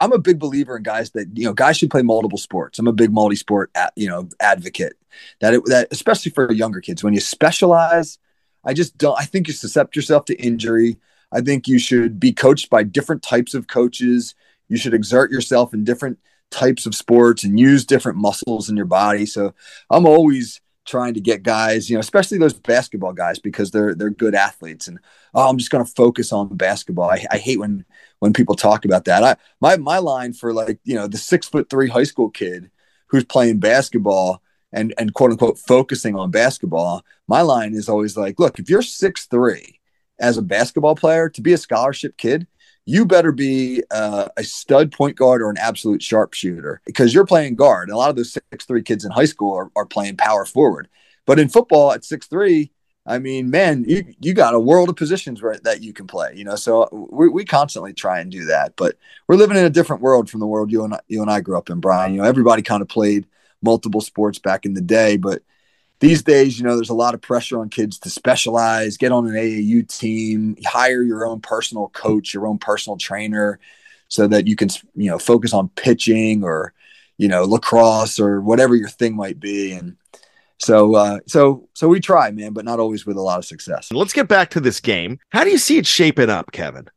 I'm 0.00 0.12
a 0.12 0.18
big 0.18 0.38
believer 0.38 0.76
in 0.76 0.82
guys 0.82 1.10
that 1.10 1.26
you 1.34 1.44
know 1.44 1.52
guys 1.52 1.76
should 1.76 1.90
play 1.90 2.02
multiple 2.02 2.38
sports. 2.38 2.78
I'm 2.78 2.86
a 2.86 2.92
big 2.92 3.12
multi-sport, 3.12 3.70
you 3.96 4.08
know, 4.08 4.28
advocate. 4.40 4.94
That 5.40 5.54
it, 5.54 5.64
that 5.66 5.88
especially 5.90 6.30
for 6.30 6.50
younger 6.52 6.80
kids, 6.80 7.02
when 7.02 7.14
you 7.14 7.20
specialize, 7.20 8.18
I 8.64 8.74
just 8.74 8.96
don't. 8.96 9.18
I 9.18 9.24
think 9.24 9.48
you 9.48 9.54
suscept 9.54 9.96
yourself 9.96 10.24
to 10.26 10.40
injury. 10.40 10.98
I 11.32 11.40
think 11.40 11.66
you 11.66 11.78
should 11.78 12.20
be 12.20 12.32
coached 12.32 12.70
by 12.70 12.82
different 12.82 13.22
types 13.22 13.54
of 13.54 13.66
coaches. 13.66 14.34
You 14.68 14.76
should 14.76 14.94
exert 14.94 15.30
yourself 15.30 15.74
in 15.74 15.84
different 15.84 16.18
types 16.50 16.86
of 16.86 16.94
sports 16.94 17.44
and 17.44 17.58
use 17.58 17.84
different 17.84 18.18
muscles 18.18 18.68
in 18.68 18.76
your 18.76 18.86
body. 18.86 19.26
So 19.26 19.54
I'm 19.90 20.06
always 20.06 20.60
trying 20.84 21.14
to 21.14 21.20
get 21.20 21.42
guys, 21.42 21.88
you 21.88 21.96
know, 21.96 22.00
especially 22.00 22.38
those 22.38 22.54
basketball 22.54 23.12
guys 23.12 23.38
because 23.38 23.70
they're 23.70 23.94
they're 23.94 24.10
good 24.10 24.34
athletes. 24.34 24.88
And 24.88 24.98
oh, 25.34 25.48
I'm 25.48 25.58
just 25.58 25.70
going 25.70 25.84
to 25.84 25.90
focus 25.90 26.32
on 26.32 26.56
basketball. 26.56 27.10
I, 27.10 27.24
I 27.30 27.38
hate 27.38 27.58
when 27.58 27.84
when 28.18 28.32
people 28.32 28.54
talk 28.54 28.84
about 28.84 29.04
that. 29.06 29.24
I 29.24 29.36
my 29.60 29.76
my 29.76 29.98
line 29.98 30.32
for 30.32 30.52
like 30.52 30.78
you 30.84 30.94
know 30.94 31.08
the 31.08 31.18
six 31.18 31.48
foot 31.48 31.70
three 31.70 31.88
high 31.88 32.04
school 32.04 32.30
kid 32.30 32.70
who's 33.08 33.24
playing 33.24 33.60
basketball 33.60 34.42
and 34.72 34.94
and 34.98 35.14
quote 35.14 35.30
unquote 35.30 35.58
focusing 35.58 36.16
on 36.16 36.30
basketball. 36.30 37.04
My 37.28 37.42
line 37.42 37.74
is 37.74 37.88
always 37.88 38.16
like, 38.16 38.38
look, 38.38 38.58
if 38.58 38.68
you're 38.70 38.82
six 38.82 39.26
three 39.26 39.80
as 40.18 40.36
a 40.36 40.42
basketball 40.42 40.94
player 40.94 41.28
to 41.30 41.40
be 41.40 41.52
a 41.52 41.58
scholarship 41.58 42.16
kid, 42.16 42.46
you 42.84 43.04
better 43.06 43.32
be 43.32 43.82
uh, 43.90 44.28
a 44.36 44.44
stud 44.44 44.92
point 44.92 45.16
guard 45.16 45.42
or 45.42 45.50
an 45.50 45.58
absolute 45.58 46.02
sharpshooter 46.02 46.80
because 46.84 47.14
you're 47.14 47.26
playing 47.26 47.54
guard. 47.54 47.88
And 47.88 47.94
a 47.94 47.98
lot 47.98 48.10
of 48.10 48.16
those 48.16 48.32
six 48.32 48.64
three 48.64 48.82
kids 48.82 49.04
in 49.04 49.10
high 49.10 49.26
school 49.26 49.56
are, 49.56 49.70
are 49.76 49.86
playing 49.86 50.16
power 50.16 50.44
forward. 50.44 50.88
But 51.26 51.38
in 51.38 51.48
football 51.48 51.92
at 51.92 52.04
six 52.04 52.26
three, 52.26 52.72
I 53.04 53.18
mean, 53.18 53.50
man, 53.50 53.84
you 53.86 54.14
you 54.20 54.32
got 54.32 54.54
a 54.54 54.60
world 54.60 54.88
of 54.88 54.96
positions 54.96 55.42
where 55.42 55.58
that 55.64 55.82
you 55.82 55.92
can 55.92 56.06
play. 56.06 56.34
You 56.36 56.44
know, 56.44 56.56
so 56.56 56.88
we, 57.10 57.28
we 57.28 57.44
constantly 57.44 57.92
try 57.92 58.20
and 58.20 58.30
do 58.30 58.44
that. 58.46 58.74
But 58.76 58.96
we're 59.28 59.36
living 59.36 59.56
in 59.56 59.64
a 59.64 59.70
different 59.70 60.02
world 60.02 60.30
from 60.30 60.40
the 60.40 60.46
world 60.46 60.70
you 60.70 60.84
and 60.84 60.96
you 61.08 61.20
and 61.20 61.30
I 61.30 61.40
grew 61.40 61.58
up 61.58 61.70
in, 61.70 61.80
Bryan. 61.80 62.14
You 62.14 62.22
know, 62.22 62.28
everybody 62.28 62.62
kind 62.62 62.82
of 62.82 62.88
played 62.88 63.26
multiple 63.62 64.00
sports 64.00 64.38
back 64.38 64.64
in 64.66 64.74
the 64.74 64.80
day, 64.80 65.16
but 65.16 65.42
these 66.02 66.22
days, 66.22 66.58
you 66.58 66.64
know, 66.64 66.74
there's 66.74 66.90
a 66.90 66.94
lot 66.94 67.14
of 67.14 67.22
pressure 67.22 67.60
on 67.60 67.68
kids 67.68 67.96
to 68.00 68.10
specialize, 68.10 68.96
get 68.96 69.12
on 69.12 69.24
an 69.24 69.34
AAU 69.34 69.86
team, 69.88 70.56
hire 70.66 71.00
your 71.00 71.24
own 71.24 71.40
personal 71.40 71.90
coach, 71.90 72.34
your 72.34 72.48
own 72.48 72.58
personal 72.58 72.96
trainer, 72.96 73.60
so 74.08 74.26
that 74.26 74.48
you 74.48 74.56
can, 74.56 74.68
you 74.96 75.08
know, 75.08 75.18
focus 75.20 75.54
on 75.54 75.68
pitching 75.76 76.42
or, 76.42 76.74
you 77.18 77.28
know, 77.28 77.44
lacrosse 77.44 78.18
or 78.18 78.40
whatever 78.40 78.74
your 78.74 78.88
thing 78.88 79.14
might 79.14 79.38
be. 79.38 79.72
And 79.74 79.96
so, 80.58 80.96
uh, 80.96 81.20
so, 81.28 81.68
so 81.72 81.86
we 81.86 82.00
try, 82.00 82.32
man, 82.32 82.52
but 82.52 82.64
not 82.64 82.80
always 82.80 83.06
with 83.06 83.16
a 83.16 83.22
lot 83.22 83.38
of 83.38 83.44
success. 83.44 83.92
Let's 83.92 84.12
get 84.12 84.26
back 84.26 84.50
to 84.50 84.60
this 84.60 84.80
game. 84.80 85.20
How 85.30 85.44
do 85.44 85.50
you 85.50 85.58
see 85.58 85.78
it 85.78 85.86
shaping 85.86 86.30
up, 86.30 86.50
Kevin? 86.50 86.88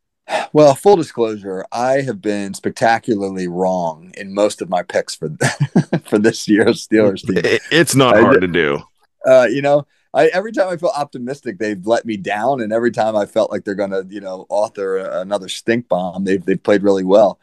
Well, 0.52 0.74
full 0.74 0.96
disclosure, 0.96 1.64
I 1.70 2.00
have 2.00 2.20
been 2.20 2.54
spectacularly 2.54 3.46
wrong 3.46 4.12
in 4.16 4.34
most 4.34 4.62
of 4.62 4.68
my 4.68 4.82
picks 4.82 5.14
for 5.14 5.28
for 6.06 6.18
this 6.18 6.48
year's 6.48 6.86
Steelers 6.86 7.26
team. 7.26 7.58
It's 7.70 7.94
not 7.94 8.18
hard 8.18 8.40
to 8.40 8.48
do 8.48 8.82
uh, 9.26 9.48
you 9.50 9.60
know, 9.60 9.86
I, 10.14 10.26
every 10.28 10.52
time 10.52 10.68
I 10.68 10.76
feel 10.76 10.92
optimistic, 10.94 11.58
they've 11.58 11.84
let 11.86 12.06
me 12.06 12.16
down, 12.16 12.62
and 12.62 12.72
every 12.72 12.92
time 12.92 13.16
I 13.16 13.26
felt 13.26 13.50
like 13.50 13.64
they're 13.64 13.74
going 13.74 13.90
to, 13.90 14.06
you 14.08 14.20
know, 14.20 14.46
author 14.48 14.98
another 14.98 15.48
stink 15.48 15.88
bomb, 15.88 16.24
they've 16.24 16.44
they've 16.44 16.62
played 16.62 16.82
really 16.82 17.04
well. 17.04 17.38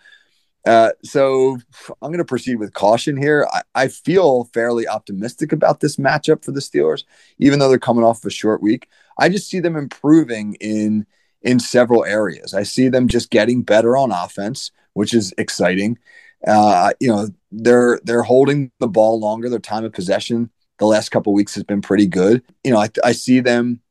Uh, 0.65 0.91
so 1.03 1.57
I'm 2.01 2.09
going 2.09 2.19
to 2.19 2.25
proceed 2.25 2.55
with 2.55 2.73
caution 2.73 3.17
here. 3.17 3.45
I, 3.51 3.61
I, 3.75 3.87
feel 3.89 4.45
fairly 4.53 4.87
optimistic 4.87 5.51
about 5.51 5.81
this 5.81 5.97
matchup 5.97 6.45
for 6.45 6.53
the 6.53 6.61
Steelers, 6.61 7.03
even 7.37 7.59
though 7.59 7.67
they're 7.67 7.77
coming 7.77 8.05
off 8.05 8.23
a 8.23 8.29
short 8.29 8.63
week. 8.63 8.87
I 9.19 9.27
just 9.27 9.49
see 9.49 9.59
them 9.59 9.75
improving 9.75 10.55
in 10.61 11.05
in 11.43 11.59
several 11.59 12.05
areas. 12.05 12.53
I 12.53 12.63
see 12.63 12.89
them 12.89 13.07
just 13.07 13.29
getting 13.29 13.61
better 13.61 13.97
on 13.97 14.11
offense, 14.11 14.71
which 14.93 15.13
is 15.13 15.33
exciting. 15.37 15.99
Uh, 16.47 16.91
you 16.99 17.07
know, 17.07 17.29
they're 17.51 17.99
they're 18.03 18.23
holding 18.23 18.71
the 18.79 18.87
ball 18.87 19.19
longer. 19.19 19.49
Their 19.49 19.59
time 19.59 19.85
of 19.85 19.93
possession 19.93 20.49
the 20.79 20.85
last 20.85 21.09
couple 21.09 21.33
weeks 21.33 21.55
has 21.55 21.63
been 21.63 21.81
pretty 21.81 22.07
good. 22.07 22.43
You 22.63 22.71
know, 22.71 22.79
I, 22.79 22.89
I 23.03 23.11
see 23.11 23.39
them 23.39 23.81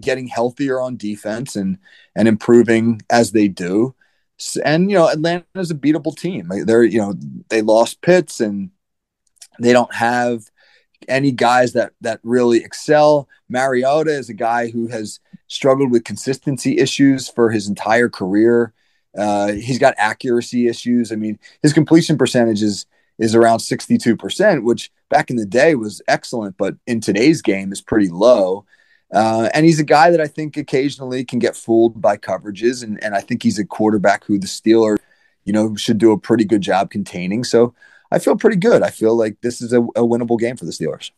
getting 0.00 0.28
healthier 0.28 0.80
on 0.80 0.96
defense 0.96 1.56
and 1.56 1.78
and 2.16 2.28
improving 2.28 3.02
as 3.10 3.32
they 3.32 3.48
do. 3.48 3.94
And 4.64 4.90
you 4.90 4.96
know, 4.96 5.08
Atlanta 5.08 5.44
is 5.54 5.70
a 5.70 5.76
beatable 5.76 6.16
team. 6.16 6.50
They're 6.64 6.82
you 6.82 6.98
know 6.98 7.14
they 7.48 7.62
lost 7.62 8.00
Pitts 8.00 8.40
and 8.40 8.70
they 9.60 9.72
don't 9.72 9.94
have 9.94 10.50
any 11.08 11.32
guys 11.32 11.72
that 11.72 11.92
that 12.00 12.20
really 12.22 12.58
excel. 12.58 13.28
Mariota 13.48 14.12
is 14.12 14.28
a 14.28 14.34
guy 14.34 14.70
who 14.70 14.88
has 14.88 15.20
struggled 15.48 15.90
with 15.90 16.04
consistency 16.04 16.78
issues 16.78 17.28
for 17.28 17.50
his 17.50 17.68
entire 17.68 18.08
career. 18.08 18.72
Uh, 19.16 19.52
he's 19.52 19.78
got 19.78 19.94
accuracy 19.98 20.68
issues. 20.68 21.12
I 21.12 21.16
mean, 21.16 21.38
his 21.62 21.72
completion 21.72 22.16
percentage 22.16 22.62
is 22.62 22.86
is 23.18 23.34
around 23.34 23.58
62%, 23.58 24.64
which 24.64 24.90
back 25.10 25.30
in 25.30 25.36
the 25.36 25.46
day 25.46 25.74
was 25.74 26.02
excellent, 26.08 26.56
but 26.56 26.74
in 26.86 27.00
today's 27.00 27.42
game 27.42 27.70
is 27.70 27.80
pretty 27.80 28.08
low. 28.08 28.64
Uh, 29.12 29.50
and 29.52 29.66
he's 29.66 29.78
a 29.78 29.84
guy 29.84 30.10
that 30.10 30.20
I 30.20 30.26
think 30.26 30.56
occasionally 30.56 31.24
can 31.24 31.38
get 31.38 31.54
fooled 31.54 32.00
by 32.00 32.16
coverages. 32.16 32.82
And, 32.82 33.02
and 33.04 33.14
I 33.14 33.20
think 33.20 33.42
he's 33.42 33.58
a 33.58 33.66
quarterback 33.66 34.24
who 34.24 34.38
the 34.38 34.46
Steelers, 34.46 34.98
you 35.44 35.52
know, 35.52 35.76
should 35.76 35.98
do 35.98 36.12
a 36.12 36.18
pretty 36.18 36.44
good 36.44 36.62
job 36.62 36.90
containing. 36.90 37.44
So 37.44 37.74
I 38.12 38.18
feel 38.18 38.36
pretty 38.36 38.58
good. 38.58 38.82
I 38.82 38.90
feel 38.90 39.16
like 39.16 39.40
this 39.40 39.62
is 39.62 39.72
a, 39.72 39.80
a 39.80 40.02
winnable 40.02 40.38
game 40.38 40.56
for 40.56 40.66
the 40.66 40.70
Steelers. 40.70 41.10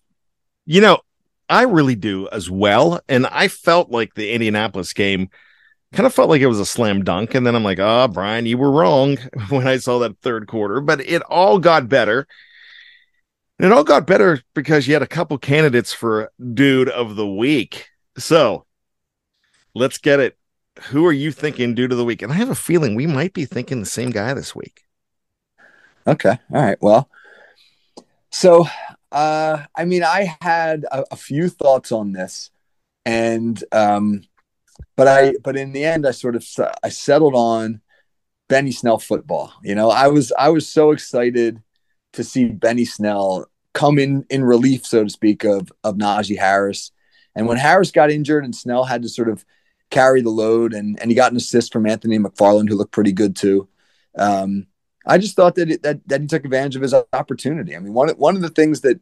You 0.64 0.80
know, 0.80 1.00
I 1.48 1.62
really 1.62 1.96
do 1.96 2.28
as 2.30 2.48
well. 2.48 3.00
And 3.08 3.26
I 3.26 3.48
felt 3.48 3.90
like 3.90 4.14
the 4.14 4.32
Indianapolis 4.32 4.92
game 4.92 5.28
kind 5.92 6.06
of 6.06 6.14
felt 6.14 6.30
like 6.30 6.40
it 6.40 6.46
was 6.46 6.60
a 6.60 6.66
slam 6.66 7.02
dunk. 7.02 7.34
And 7.34 7.46
then 7.46 7.54
I'm 7.56 7.64
like, 7.64 7.78
oh, 7.80 8.08
Bryan, 8.08 8.46
you 8.46 8.58
were 8.58 8.70
wrong 8.70 9.16
when 9.48 9.66
I 9.66 9.78
saw 9.78 9.98
that 10.00 10.20
third 10.20 10.46
quarter, 10.46 10.80
but 10.80 11.00
it 11.00 11.22
all 11.22 11.58
got 11.58 11.88
better. 11.88 12.26
And 13.58 13.66
it 13.66 13.72
all 13.72 13.84
got 13.84 14.06
better 14.06 14.42
because 14.54 14.86
you 14.86 14.94
had 14.94 15.02
a 15.02 15.06
couple 15.06 15.38
candidates 15.38 15.92
for 15.92 16.30
dude 16.54 16.88
of 16.88 17.16
the 17.16 17.26
week. 17.26 17.88
So 18.18 18.66
let's 19.74 19.98
get 19.98 20.20
it. 20.20 20.36
Who 20.84 21.06
are 21.06 21.12
you 21.12 21.30
thinking 21.30 21.74
dude 21.74 21.92
of 21.92 21.98
the 21.98 22.04
week? 22.04 22.22
And 22.22 22.32
I 22.32 22.36
have 22.36 22.50
a 22.50 22.56
feeling 22.56 22.94
we 22.94 23.06
might 23.06 23.32
be 23.32 23.44
thinking 23.44 23.80
the 23.80 23.86
same 23.86 24.10
guy 24.10 24.34
this 24.34 24.56
week. 24.56 24.82
Okay. 26.06 26.38
All 26.52 26.62
right. 26.62 26.78
Well, 26.80 27.08
so, 28.30 28.66
uh, 29.12 29.64
I 29.74 29.84
mean, 29.84 30.02
I 30.02 30.36
had 30.40 30.84
a, 30.90 31.04
a 31.12 31.16
few 31.16 31.48
thoughts 31.48 31.92
on 31.92 32.12
this 32.12 32.50
and, 33.04 33.62
um, 33.72 34.22
but 34.96 35.08
I 35.08 35.34
but 35.42 35.56
in 35.56 35.72
the 35.72 35.84
end 35.84 36.06
I 36.06 36.10
sort 36.12 36.36
of 36.36 36.46
I 36.82 36.88
settled 36.88 37.34
on 37.34 37.80
Benny 38.48 38.72
Snell 38.72 38.98
football. 38.98 39.52
You 39.62 39.74
know, 39.74 39.90
I 39.90 40.08
was 40.08 40.32
I 40.38 40.50
was 40.50 40.68
so 40.68 40.92
excited 40.92 41.62
to 42.12 42.24
see 42.24 42.46
Benny 42.46 42.84
Snell 42.84 43.46
come 43.72 43.98
in 43.98 44.24
in 44.30 44.44
relief, 44.44 44.86
so 44.86 45.04
to 45.04 45.10
speak, 45.10 45.44
of 45.44 45.72
of 45.82 45.96
Najee 45.96 46.38
Harris. 46.38 46.92
And 47.34 47.48
when 47.48 47.56
Harris 47.56 47.90
got 47.90 48.10
injured 48.10 48.44
and 48.44 48.54
Snell 48.54 48.84
had 48.84 49.02
to 49.02 49.08
sort 49.08 49.28
of 49.28 49.44
carry 49.90 50.20
the 50.22 50.30
load, 50.30 50.74
and 50.74 50.98
and 51.00 51.10
he 51.10 51.14
got 51.14 51.32
an 51.32 51.36
assist 51.38 51.72
from 51.72 51.86
Anthony 51.86 52.18
McFarland, 52.18 52.68
who 52.68 52.76
looked 52.76 52.92
pretty 52.92 53.12
good 53.12 53.34
too. 53.36 53.68
Um, 54.16 54.66
I 55.06 55.18
just 55.18 55.36
thought 55.36 55.54
that, 55.56 55.70
it, 55.70 55.82
that 55.82 56.06
that 56.08 56.20
he 56.20 56.26
took 56.26 56.44
advantage 56.44 56.76
of 56.76 56.82
his 56.82 56.94
opportunity. 57.12 57.76
I 57.76 57.78
mean, 57.78 57.92
one 57.92 58.08
one 58.10 58.36
of 58.36 58.42
the 58.42 58.48
things 58.48 58.80
that 58.82 59.00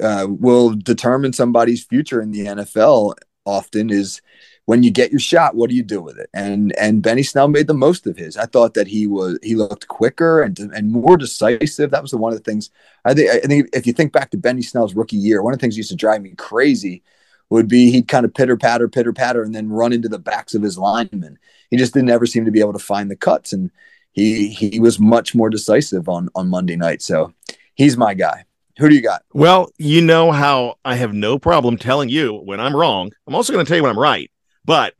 uh, 0.00 0.26
will 0.28 0.74
determine 0.74 1.32
somebody's 1.32 1.84
future 1.84 2.20
in 2.20 2.30
the 2.30 2.46
NFL 2.46 3.14
often 3.44 3.90
is 3.90 4.20
when 4.66 4.82
you 4.82 4.90
get 4.90 5.10
your 5.10 5.20
shot, 5.20 5.56
what 5.56 5.68
do 5.68 5.74
you 5.74 5.82
do 5.82 6.00
with 6.00 6.18
it? 6.18 6.30
And 6.32 6.72
and 6.76 7.02
Benny 7.02 7.22
Snell 7.22 7.48
made 7.48 7.66
the 7.66 7.74
most 7.74 8.06
of 8.06 8.16
his. 8.16 8.36
I 8.36 8.46
thought 8.46 8.74
that 8.74 8.86
he 8.86 9.06
was 9.06 9.38
he 9.42 9.54
looked 9.56 9.88
quicker 9.88 10.42
and 10.42 10.58
and 10.58 10.92
more 10.92 11.16
decisive. 11.16 11.90
That 11.90 12.02
was 12.02 12.12
the, 12.12 12.18
one 12.18 12.32
of 12.32 12.38
the 12.38 12.44
things 12.44 12.70
I 13.04 13.14
think. 13.14 13.30
I 13.30 13.46
think 13.46 13.68
if 13.72 13.86
you 13.86 13.92
think 13.92 14.12
back 14.12 14.30
to 14.30 14.38
Benny 14.38 14.62
Snell's 14.62 14.94
rookie 14.94 15.16
year, 15.16 15.42
one 15.42 15.52
of 15.52 15.58
the 15.58 15.62
things 15.62 15.76
used 15.76 15.90
to 15.90 15.96
drive 15.96 16.22
me 16.22 16.34
crazy 16.36 17.02
would 17.48 17.66
be 17.66 17.90
he'd 17.90 18.06
kind 18.06 18.24
of 18.24 18.32
pitter 18.32 18.56
patter, 18.56 18.88
pitter 18.88 19.12
patter, 19.12 19.42
and 19.42 19.52
then 19.52 19.68
run 19.68 19.92
into 19.92 20.08
the 20.08 20.20
backs 20.20 20.54
of 20.54 20.62
his 20.62 20.78
linemen. 20.78 21.36
He 21.68 21.76
just 21.76 21.92
didn't 21.92 22.10
ever 22.10 22.26
seem 22.26 22.44
to 22.44 22.52
be 22.52 22.60
able 22.60 22.74
to 22.74 22.78
find 22.78 23.10
the 23.10 23.16
cuts, 23.16 23.52
and 23.52 23.72
he 24.12 24.48
he 24.48 24.80
was 24.80 24.98
much 24.98 25.34
more 25.34 25.50
decisive 25.50 26.08
on 26.08 26.28
on 26.34 26.48
Monday 26.48 26.76
night. 26.76 27.02
So 27.02 27.32
he's 27.74 27.96
my 27.96 28.14
guy. 28.14 28.44
Who 28.78 28.88
do 28.88 28.94
you 28.94 29.02
got? 29.02 29.22
Well, 29.32 29.70
you 29.78 30.00
know 30.00 30.32
how 30.32 30.76
I 30.84 30.94
have 30.94 31.12
no 31.12 31.38
problem 31.38 31.76
telling 31.76 32.08
you 32.08 32.34
when 32.34 32.60
I'm 32.60 32.74
wrong. 32.74 33.10
I'm 33.26 33.34
also 33.34 33.52
going 33.52 33.64
to 33.64 33.68
tell 33.68 33.76
you 33.76 33.82
when 33.82 33.90
I'm 33.90 33.98
right, 33.98 34.30
but 34.64 34.94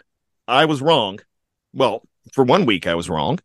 I 0.46 0.66
was 0.66 0.83
wrong. 0.83 1.20
Well, 1.73 2.03
for 2.33 2.44
one 2.44 2.66
week, 2.66 2.87
I 2.87 2.94
was 2.94 3.09
wrong. 3.09 3.38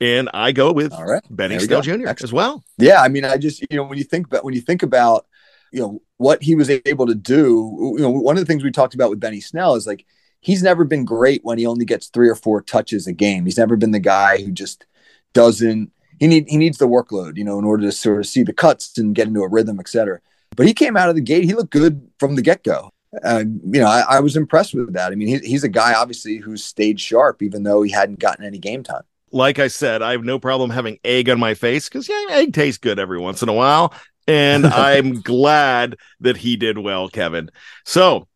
And 0.00 0.28
I 0.34 0.50
go 0.50 0.72
with 0.72 0.92
All 0.92 1.04
right. 1.04 1.22
Benny 1.30 1.60
Snell. 1.60 1.80
Jr. 1.80 1.90
Excellent. 2.08 2.22
as 2.22 2.32
well. 2.32 2.64
Yeah, 2.76 3.02
I 3.02 3.08
mean, 3.08 3.24
I 3.24 3.36
just 3.36 3.60
you 3.70 3.76
know 3.76 3.84
when 3.84 3.98
you 3.98 4.04
think 4.04 4.26
about 4.26 4.44
when 4.44 4.54
you 4.54 4.60
think 4.60 4.82
about 4.82 5.26
you 5.72 5.80
know 5.80 6.02
what 6.16 6.42
he 6.42 6.54
was 6.56 6.70
able 6.70 7.06
to 7.06 7.14
do. 7.14 7.94
You 7.96 8.02
know, 8.02 8.10
one 8.10 8.36
of 8.36 8.40
the 8.40 8.46
things 8.46 8.64
we 8.64 8.72
talked 8.72 8.94
about 8.94 9.10
with 9.10 9.20
Benny 9.20 9.40
Snell 9.40 9.76
is 9.76 9.86
like 9.86 10.04
he's 10.40 10.62
never 10.62 10.84
been 10.84 11.04
great 11.04 11.44
when 11.44 11.58
he 11.58 11.66
only 11.66 11.84
gets 11.84 12.08
three 12.08 12.28
or 12.28 12.34
four 12.34 12.60
touches 12.62 13.06
a 13.06 13.12
game. 13.12 13.44
He's 13.44 13.58
never 13.58 13.76
been 13.76 13.92
the 13.92 14.00
guy 14.00 14.42
who 14.42 14.50
just 14.50 14.86
doesn't. 15.32 15.92
He 16.20 16.26
need 16.28 16.48
he 16.48 16.56
needs 16.56 16.78
the 16.78 16.86
workload, 16.88 17.36
you 17.36 17.44
know, 17.44 17.58
in 17.58 17.64
order 17.64 17.84
to 17.84 17.92
sort 17.92 18.20
of 18.20 18.26
see 18.26 18.42
the 18.42 18.52
cuts 18.52 18.96
and 18.98 19.14
get 19.14 19.26
into 19.28 19.40
a 19.42 19.48
rhythm, 19.48 19.80
et 19.80 19.88
cetera. 19.88 20.20
But 20.56 20.66
he 20.66 20.74
came 20.74 20.96
out 20.96 21.08
of 21.08 21.14
the 21.14 21.20
gate. 21.22 21.44
He 21.44 21.54
looked 21.54 21.72
good 21.72 22.08
from 22.18 22.36
the 22.36 22.42
get 22.42 22.62
go. 22.62 22.90
Uh, 23.24 23.44
you 23.64 23.80
know, 23.80 23.86
I, 23.86 24.00
I 24.08 24.20
was 24.20 24.36
impressed 24.36 24.74
with 24.74 24.92
that. 24.94 25.12
I 25.12 25.14
mean, 25.16 25.28
he, 25.28 25.38
he's 25.38 25.64
a 25.64 25.68
guy 25.68 25.94
obviously 25.94 26.36
who's 26.38 26.64
stayed 26.64 26.98
sharp, 27.00 27.42
even 27.42 27.62
though 27.62 27.82
he 27.82 27.90
hadn't 27.90 28.20
gotten 28.20 28.44
any 28.44 28.58
game 28.58 28.82
time. 28.82 29.02
Like 29.30 29.58
I 29.58 29.68
said, 29.68 30.02
I 30.02 30.12
have 30.12 30.24
no 30.24 30.38
problem 30.38 30.70
having 30.70 30.98
egg 31.04 31.28
on 31.28 31.40
my 31.40 31.54
face 31.54 31.88
because 31.88 32.08
yeah, 32.08 32.26
egg 32.30 32.52
tastes 32.52 32.78
good 32.78 32.98
every 32.98 33.18
once 33.18 33.42
in 33.42 33.48
a 33.48 33.52
while. 33.52 33.94
And 34.28 34.66
I'm 34.72 35.20
glad 35.20 35.96
that 36.20 36.36
he 36.36 36.56
did 36.56 36.78
well, 36.78 37.08
Kevin. 37.08 37.50
So 37.84 38.28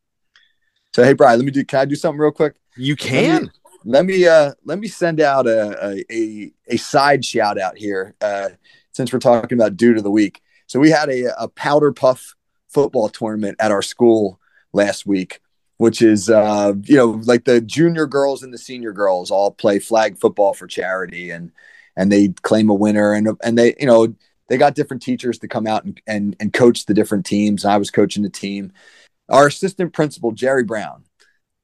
So 0.92 1.04
hey, 1.04 1.12
Bryan, 1.12 1.38
let 1.38 1.44
me 1.44 1.52
do. 1.52 1.64
Can 1.64 1.80
I 1.80 1.84
do 1.84 1.94
something 1.94 2.18
real 2.18 2.32
quick? 2.32 2.54
you 2.76 2.96
can. 2.96 3.42
let 3.42 3.42
me 3.42 3.50
uh 4.26 4.52
let 4.64 4.78
me 4.78 4.88
send 4.88 5.20
out 5.20 5.46
a 5.46 6.04
a, 6.10 6.52
a, 6.68 6.76
side 6.76 7.24
shout 7.24 7.58
out 7.58 7.76
here 7.76 8.14
uh 8.20 8.48
since 8.92 9.12
we're 9.12 9.18
talking 9.18 9.58
about 9.58 9.76
dude 9.76 9.98
of 9.98 10.04
the 10.04 10.10
week. 10.10 10.42
So 10.66 10.80
we 10.80 10.90
had 10.90 11.08
a, 11.08 11.42
a 11.42 11.48
powder 11.48 11.92
puff 11.92 12.34
football 12.68 13.08
tournament 13.08 13.56
at 13.60 13.70
our 13.70 13.82
school 13.82 14.40
last 14.72 15.06
week 15.06 15.40
which 15.78 16.02
is 16.02 16.28
uh 16.28 16.72
you 16.82 16.96
know 16.96 17.20
like 17.24 17.44
the 17.44 17.60
junior 17.60 18.06
girls 18.06 18.42
and 18.42 18.52
the 18.52 18.58
senior 18.58 18.92
girls 18.92 19.30
all 19.30 19.50
play 19.50 19.78
flag 19.78 20.18
football 20.18 20.52
for 20.52 20.66
charity 20.66 21.30
and 21.30 21.52
and 21.96 22.12
they 22.12 22.28
claim 22.42 22.68
a 22.68 22.74
winner 22.74 23.12
and 23.12 23.28
and 23.42 23.56
they 23.56 23.74
you 23.78 23.86
know 23.86 24.14
they 24.48 24.58
got 24.58 24.74
different 24.74 25.02
teachers 25.02 25.38
to 25.38 25.48
come 25.48 25.66
out 25.66 25.84
and 25.84 26.00
and, 26.06 26.36
and 26.40 26.52
coach 26.52 26.86
the 26.86 26.94
different 26.94 27.26
teams. 27.26 27.64
I 27.64 27.76
was 27.76 27.90
coaching 27.90 28.22
the 28.22 28.30
team. 28.30 28.72
Our 29.28 29.48
assistant 29.48 29.92
principal 29.92 30.32
jerry 30.32 30.64
brown 30.64 31.04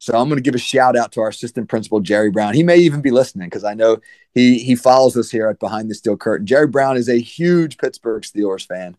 so 0.03 0.19
I'm 0.19 0.29
going 0.29 0.37
to 0.37 0.43
give 0.43 0.57
a 0.57 0.59
shout 0.59 0.97
out 0.97 1.13
to 1.13 1.21
our 1.21 1.29
assistant 1.29 1.69
principal, 1.69 2.01
Jerry 2.01 2.29
Brown. 2.29 2.55
He 2.55 2.65
may 2.65 2.79
even 2.79 3.03
be 3.03 3.13
listening 3.13 3.47
because 3.47 3.63
I 3.63 3.75
know 3.75 3.99
he 4.35 4.59
he 4.59 4.75
follows 4.75 5.17
us 5.17 5.31
here 5.31 5.49
at 5.49 5.61
Behind 5.61 5.89
the 5.89 5.95
Steel 5.95 6.17
Curtain. 6.17 6.45
Jerry 6.45 6.67
Brown 6.67 6.97
is 6.97 7.09
a 7.09 7.21
huge 7.21 7.79
Pittsburgh 7.79 8.25
Steelers 8.25 8.67
fan. 8.67 8.97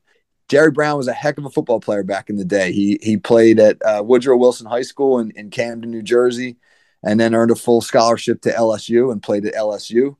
Jerry 0.47 0.71
Brown 0.71 0.95
was 0.97 1.09
a 1.09 1.13
heck 1.13 1.37
of 1.37 1.43
a 1.43 1.49
football 1.49 1.81
player 1.81 2.03
back 2.03 2.29
in 2.29 2.37
the 2.37 2.45
day. 2.45 2.71
He 2.71 2.99
he 3.01 3.17
played 3.17 3.59
at 3.59 3.81
uh, 3.83 4.01
Woodrow 4.01 4.37
Wilson 4.37 4.65
High 4.65 4.83
School 4.83 5.19
in, 5.19 5.31
in 5.31 5.49
Camden, 5.49 5.91
New 5.91 6.03
Jersey, 6.03 6.55
and 7.03 7.19
then 7.19 7.35
earned 7.35 7.51
a 7.51 7.55
full 7.55 7.81
scholarship 7.81 8.39
to 8.43 8.51
LSU 8.51 9.11
and 9.11 9.21
played 9.21 9.45
at 9.45 9.55
LSU, 9.55 10.15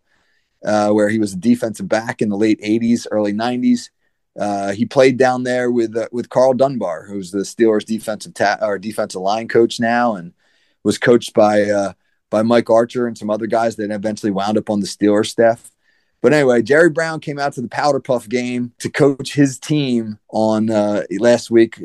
uh, 0.65 0.89
where 0.89 1.08
he 1.08 1.17
was 1.17 1.32
a 1.32 1.38
defensive 1.38 1.88
back 1.88 2.22
in 2.22 2.28
the 2.28 2.36
late 2.36 2.60
'80s, 2.60 3.08
early 3.10 3.32
'90s. 3.32 3.89
Uh, 4.38 4.74
he 4.74 4.86
played 4.86 5.15
down 5.15 5.43
there 5.43 5.72
with 5.72 5.96
uh, 5.96 6.10
with 6.12 6.28
Karl 6.28 6.54
Dunbar, 6.54 7.06
who's 7.06 7.32
the 7.32 7.43
Steelers 7.43 7.86
defensive 7.86 8.34
ta- 8.34 8.58
or 8.62 8.78
defensive 8.78 9.22
line 9.22 9.48
coach 9.48 9.80
now, 9.80 10.15
and 10.15 10.34
was 10.84 10.98
coached 10.98 11.34
by 11.34 11.63
uh, 11.63 11.93
by 12.30 12.41
Mike 12.41 12.69
Archer 12.69 13.08
and 13.08 13.17
some 13.17 13.30
other 13.30 13.48
guys 13.48 13.76
that 13.76 13.91
eventually 13.91 14.32
wound 14.32 14.58
up 14.58 14.69
on 14.69 14.80
the 14.80 14.88
Steelers 14.88 15.28
staff. 15.28 15.72
But 16.22 16.34
anyway, 16.34 16.62
Jerry 16.62 16.89
Brown 16.89 17.19
came 17.19 17.38
out 17.38 17.54
to 17.54 17.62
the 17.62 17.67
Powder 17.67 18.00
Puff 18.00 18.30
game 18.30 18.72
to 18.80 18.89
coach 18.89 19.34
his 19.34 19.60
team 19.60 20.17
on 20.30 20.69
uh, 20.69 21.04
last 21.19 21.52
week, 21.52 21.84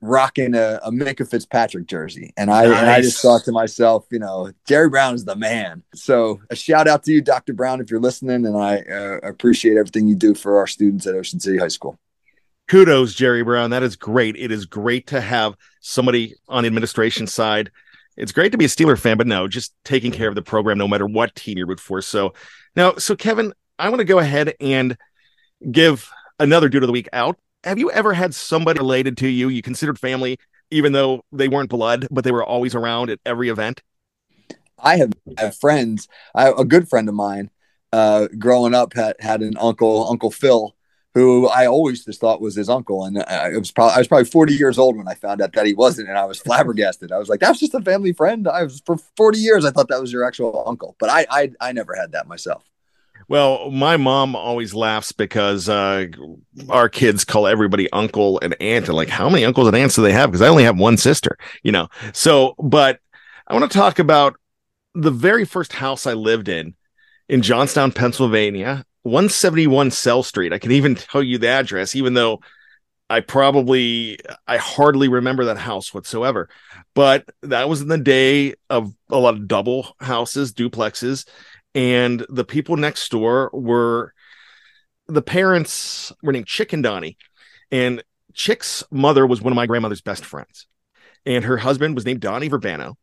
rocking 0.00 0.54
a, 0.54 0.78
a 0.84 0.90
Minkah 0.92 1.28
Fitzpatrick 1.28 1.86
jersey, 1.88 2.32
and 2.36 2.48
I 2.48 2.64
and 2.64 2.88
I 2.88 3.00
just 3.00 3.20
thought 3.20 3.44
to 3.44 3.52
myself, 3.52 4.06
you 4.10 4.20
know, 4.20 4.52
Jerry 4.66 4.88
Brown 4.88 5.14
is 5.14 5.24
the 5.24 5.36
man. 5.36 5.82
So 5.94 6.40
a 6.48 6.56
shout 6.56 6.86
out 6.86 7.02
to 7.04 7.12
you, 7.12 7.20
Dr. 7.20 7.54
Brown, 7.54 7.80
if 7.80 7.90
you're 7.90 8.00
listening, 8.00 8.46
and 8.46 8.56
I 8.56 8.78
uh, 8.82 9.18
appreciate 9.24 9.76
everything 9.76 10.06
you 10.06 10.14
do 10.14 10.34
for 10.34 10.58
our 10.58 10.66
students 10.68 11.06
at 11.06 11.14
Ocean 11.14 11.40
City 11.40 11.58
High 11.58 11.68
School. 11.68 11.98
Kudos, 12.68 13.14
Jerry 13.14 13.42
Brown. 13.42 13.70
That 13.70 13.82
is 13.82 13.96
great. 13.96 14.36
It 14.36 14.50
is 14.50 14.64
great 14.64 15.08
to 15.08 15.20
have 15.20 15.56
somebody 15.80 16.36
on 16.48 16.62
the 16.62 16.68
administration 16.68 17.26
side. 17.26 17.70
It's 18.16 18.32
great 18.32 18.52
to 18.52 18.58
be 18.58 18.66
a 18.66 18.68
Steeler 18.68 18.98
fan, 18.98 19.16
but 19.16 19.26
no, 19.26 19.48
just 19.48 19.72
taking 19.84 20.12
care 20.12 20.28
of 20.28 20.34
the 20.34 20.42
program 20.42 20.78
no 20.78 20.88
matter 20.88 21.06
what 21.06 21.34
team 21.34 21.58
you 21.58 21.66
root 21.66 21.80
for. 21.80 22.02
So 22.02 22.34
now, 22.76 22.94
so 22.96 23.16
Kevin, 23.16 23.52
I 23.78 23.88
want 23.88 24.00
to 24.00 24.04
go 24.04 24.18
ahead 24.18 24.54
and 24.60 24.96
give 25.70 26.10
another 26.38 26.68
dude 26.68 26.82
of 26.82 26.88
the 26.88 26.92
week 26.92 27.08
out. 27.12 27.38
Have 27.64 27.78
you 27.78 27.90
ever 27.90 28.12
had 28.12 28.34
somebody 28.34 28.80
related 28.80 29.16
to 29.18 29.28
you 29.28 29.48
you 29.48 29.62
considered 29.62 29.98
family, 29.98 30.38
even 30.70 30.92
though 30.92 31.24
they 31.32 31.48
weren't 31.48 31.70
blood, 31.70 32.06
but 32.10 32.24
they 32.24 32.32
were 32.32 32.44
always 32.44 32.74
around 32.74 33.10
at 33.10 33.20
every 33.24 33.48
event? 33.48 33.82
I 34.78 34.96
have, 34.96 35.12
I 35.38 35.42
have 35.42 35.56
friends. 35.56 36.08
I, 36.34 36.50
a 36.50 36.64
good 36.64 36.88
friend 36.88 37.08
of 37.08 37.14
mine, 37.14 37.50
uh, 37.92 38.28
growing 38.38 38.74
up, 38.74 38.94
had 38.94 39.16
had 39.20 39.40
an 39.42 39.56
uncle, 39.58 40.08
Uncle 40.10 40.30
Phil, 40.30 40.74
who 41.14 41.46
I 41.48 41.66
always 41.66 42.04
just 42.04 42.20
thought 42.20 42.40
was 42.40 42.54
his 42.54 42.68
uncle, 42.68 43.04
and 43.04 43.22
I, 43.22 43.50
was 43.50 43.70
probably 43.70 43.94
I 43.94 43.98
was 43.98 44.08
probably 44.08 44.24
forty 44.24 44.54
years 44.54 44.78
old 44.78 44.96
when 44.96 45.08
I 45.08 45.14
found 45.14 45.42
out 45.42 45.52
that 45.52 45.66
he 45.66 45.74
wasn't, 45.74 46.08
and 46.08 46.18
I 46.18 46.24
was 46.24 46.38
flabbergasted. 46.38 47.12
I 47.12 47.18
was 47.18 47.28
like, 47.28 47.40
"That's 47.40 47.60
just 47.60 47.74
a 47.74 47.80
family 47.82 48.12
friend." 48.12 48.48
I 48.48 48.64
was 48.64 48.82
for 48.86 48.96
forty 49.16 49.38
years, 49.38 49.64
I 49.64 49.70
thought 49.70 49.88
that 49.88 50.00
was 50.00 50.12
your 50.12 50.24
actual 50.24 50.64
uncle, 50.66 50.96
but 50.98 51.10
I 51.10 51.26
I, 51.30 51.50
I 51.60 51.72
never 51.72 51.94
had 51.94 52.12
that 52.12 52.26
myself. 52.26 52.64
Well, 53.28 53.70
my 53.70 53.96
mom 53.96 54.34
always 54.34 54.74
laughs 54.74 55.12
because 55.12 55.68
uh, 55.68 56.06
our 56.68 56.88
kids 56.88 57.24
call 57.24 57.46
everybody 57.46 57.90
uncle 57.92 58.40
and 58.40 58.54
aunt. 58.60 58.88
And 58.88 58.96
like, 58.96 59.08
how 59.08 59.28
many 59.28 59.44
uncles 59.44 59.68
and 59.68 59.76
aunts 59.76 59.94
do 59.94 60.02
they 60.02 60.12
have? 60.12 60.30
Because 60.30 60.42
I 60.42 60.48
only 60.48 60.64
have 60.64 60.78
one 60.78 60.96
sister, 60.96 61.38
you 61.62 61.72
know. 61.72 61.88
So, 62.12 62.54
but 62.58 63.00
I 63.46 63.54
want 63.54 63.70
to 63.70 63.78
talk 63.78 63.98
about 63.98 64.36
the 64.94 65.10
very 65.10 65.44
first 65.44 65.72
house 65.72 66.06
I 66.06 66.12
lived 66.14 66.48
in 66.48 66.74
in 67.28 67.42
Johnstown, 67.42 67.92
Pennsylvania, 67.92 68.84
171 69.02 69.90
Cell 69.90 70.22
Street. 70.22 70.52
I 70.52 70.58
can 70.58 70.72
even 70.72 70.94
tell 70.96 71.22
you 71.22 71.38
the 71.38 71.48
address, 71.48 71.94
even 71.94 72.14
though 72.14 72.40
I 73.10 73.20
probably 73.20 74.18
I 74.46 74.56
hardly 74.56 75.08
remember 75.08 75.44
that 75.46 75.58
house 75.58 75.92
whatsoever. 75.92 76.48
But 76.94 77.28
that 77.42 77.68
was 77.68 77.82
in 77.82 77.88
the 77.88 77.98
day 77.98 78.54
of 78.70 78.94
a 79.10 79.18
lot 79.18 79.34
of 79.34 79.48
double 79.48 79.94
houses, 80.00 80.52
duplexes, 80.52 81.26
and 81.74 82.24
the 82.28 82.44
people 82.44 82.76
next 82.76 83.10
door 83.10 83.50
were 83.52 84.14
the 85.08 85.22
parents 85.22 86.12
were 86.22 86.32
named 86.32 86.46
Chick 86.46 86.72
and 86.72 86.82
Donnie, 86.82 87.18
and 87.70 88.02
Chick's 88.34 88.82
mother 88.90 89.26
was 89.26 89.42
one 89.42 89.52
of 89.52 89.56
my 89.56 89.66
grandmother's 89.66 90.00
best 90.00 90.24
friends, 90.24 90.66
and 91.26 91.44
her 91.44 91.58
husband 91.58 91.94
was 91.94 92.06
named 92.06 92.20
Donnie 92.20 92.48
Verbano, 92.48 92.94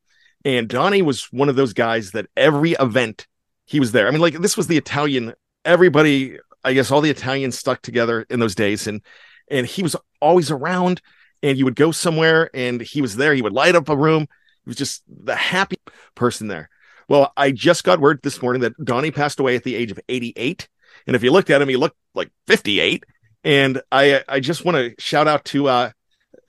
and 0.46 0.68
Donnie 0.68 1.02
was 1.02 1.26
one 1.32 1.50
of 1.50 1.56
those 1.56 1.74
guys 1.74 2.12
that 2.12 2.28
every 2.36 2.72
event 2.72 3.28
he 3.66 3.80
was 3.80 3.92
there. 3.92 4.08
I 4.08 4.12
mean, 4.12 4.22
like 4.22 4.40
this 4.40 4.58
was 4.58 4.68
the 4.68 4.78
Italian. 4.78 5.34
Everybody, 5.66 6.38
I 6.64 6.74
guess, 6.74 6.92
all 6.92 7.02
the 7.02 7.10
Italians 7.10 7.58
stuck 7.58 7.82
together 7.82 8.26
in 8.30 8.40
those 8.40 8.56
days, 8.56 8.88
and 8.88 9.02
and 9.50 9.66
he 9.66 9.84
was 9.84 9.96
always 10.22 10.52
around. 10.52 11.02
And 11.42 11.58
you 11.58 11.64
would 11.64 11.76
go 11.76 11.92
somewhere, 11.92 12.50
and 12.54 12.82
he 12.82 13.02
was 13.02 13.16
there. 13.16 13.34
He 13.34 13.42
would 13.42 13.54
light 13.54 13.74
up 13.74 13.88
a 13.88 13.96
room. 13.96 14.24
He 14.66 14.70
was 14.70 14.76
just 14.76 15.04
the 15.08 15.36
happy 15.36 15.78
person 16.14 16.48
there. 16.50 16.70
Well, 17.08 17.32
I 17.38 17.52
just 17.52 17.86
got 17.86 18.02
word 18.02 18.20
this 18.24 18.42
morning 18.42 18.62
that 18.62 18.74
Donnie 18.84 19.12
passed 19.12 19.40
away 19.40 19.56
at 19.56 19.64
the 19.64 19.76
age 19.76 19.90
of 19.90 20.00
88. 20.10 20.68
And 21.08 21.16
if 21.16 21.24
you 21.24 21.32
looked 21.32 21.50
at 21.50 21.62
him, 21.62 21.70
he 21.70 21.78
looked 21.78 21.96
like 22.14 22.30
58. 22.48 23.06
And 23.44 23.82
I 23.92 24.22
I 24.28 24.40
just 24.42 24.66
want 24.66 24.76
to 24.76 25.02
shout 25.02 25.28
out 25.28 25.46
to 25.46 25.68
uh 25.70 25.92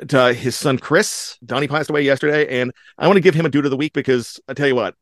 to 0.09 0.33
his 0.33 0.57
son 0.57 0.79
Chris. 0.79 1.39
Donnie 1.45 1.69
passed 1.69 1.91
away 1.91 2.03
yesterday, 2.03 2.61
and 2.61 2.73
I 2.99 3.07
want 3.07 3.17
to 3.17 3.23
give 3.23 3.35
him 3.35 3.47
a 3.47 3.51
dude 3.51 3.65
of 3.65 3.71
the 3.71 3.77
week 3.77 3.93
because 3.93 4.41
I 4.49 4.55
tell 4.55 4.69
you 4.69 4.75
what, 4.75 4.95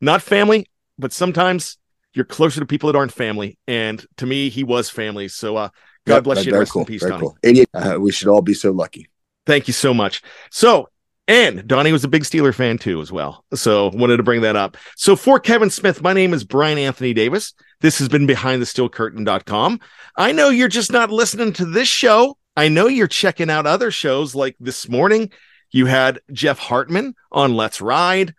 not 0.00 0.22
family, 0.22 0.66
but 0.98 1.12
sometimes 1.12 1.78
you're 2.16 2.24
closer 2.24 2.58
to 2.60 2.66
people 2.66 2.90
that 2.90 2.98
aren't 2.98 3.12
family. 3.12 3.58
And 3.68 4.04
to 4.16 4.26
me, 4.26 4.48
he 4.48 4.64
was 4.64 4.90
family. 4.90 5.28
So 5.28 5.56
uh 5.56 5.68
God 6.06 6.14
Yep, 6.16 6.24
bless 6.24 6.46
you 6.46 6.52
and 6.52 6.60
rest 6.60 6.72
cool, 6.72 6.82
in 6.82 6.86
peace, 6.86 7.00
very 7.02 7.10
Donnie. 7.12 7.20
cool. 7.20 7.36
88. 7.42 7.68
Uh, 7.74 7.98
we 8.00 8.12
should 8.12 8.28
all 8.28 8.40
be 8.42 8.54
so 8.54 8.70
lucky. 8.70 9.08
Thank 9.44 9.66
you 9.66 9.72
so 9.72 9.92
much. 9.92 10.22
So, 10.50 10.88
and 11.28 11.66
Donnie 11.66 11.90
was 11.90 12.04
a 12.04 12.08
big 12.08 12.22
Steeler 12.22 12.54
fan 12.54 12.78
too, 12.78 13.00
as 13.00 13.10
well. 13.10 13.44
So, 13.54 13.88
wanted 13.92 14.18
to 14.18 14.22
bring 14.22 14.42
that 14.42 14.54
up. 14.54 14.76
So, 14.96 15.16
for 15.16 15.40
Kevin 15.40 15.68
Smith, 15.68 16.02
my 16.02 16.12
name 16.12 16.32
is 16.32 16.44
Bryan 16.44 16.78
Anthony 16.78 17.12
Davis. 17.12 17.54
This 17.80 17.98
has 17.98 18.08
been 18.08 18.24
behind 18.26 18.62
the 18.62 18.66
steel 18.66 18.88
curtain.com. 18.88 19.80
I 20.16 20.30
know 20.30 20.48
you're 20.48 20.68
just 20.68 20.92
not 20.92 21.10
listening 21.10 21.52
to 21.54 21.64
this 21.64 21.88
show. 21.88 22.38
I 22.56 22.68
know 22.68 22.86
you're 22.86 23.08
checking 23.08 23.50
out 23.50 23.66
other 23.66 23.90
shows 23.90 24.34
like 24.36 24.54
this 24.60 24.88
morning. 24.88 25.32
You 25.72 25.86
had 25.86 26.20
Jeff 26.32 26.58
Hartman 26.60 27.14
on 27.32 27.56
Let's 27.56 27.80
Ride. 27.80 28.34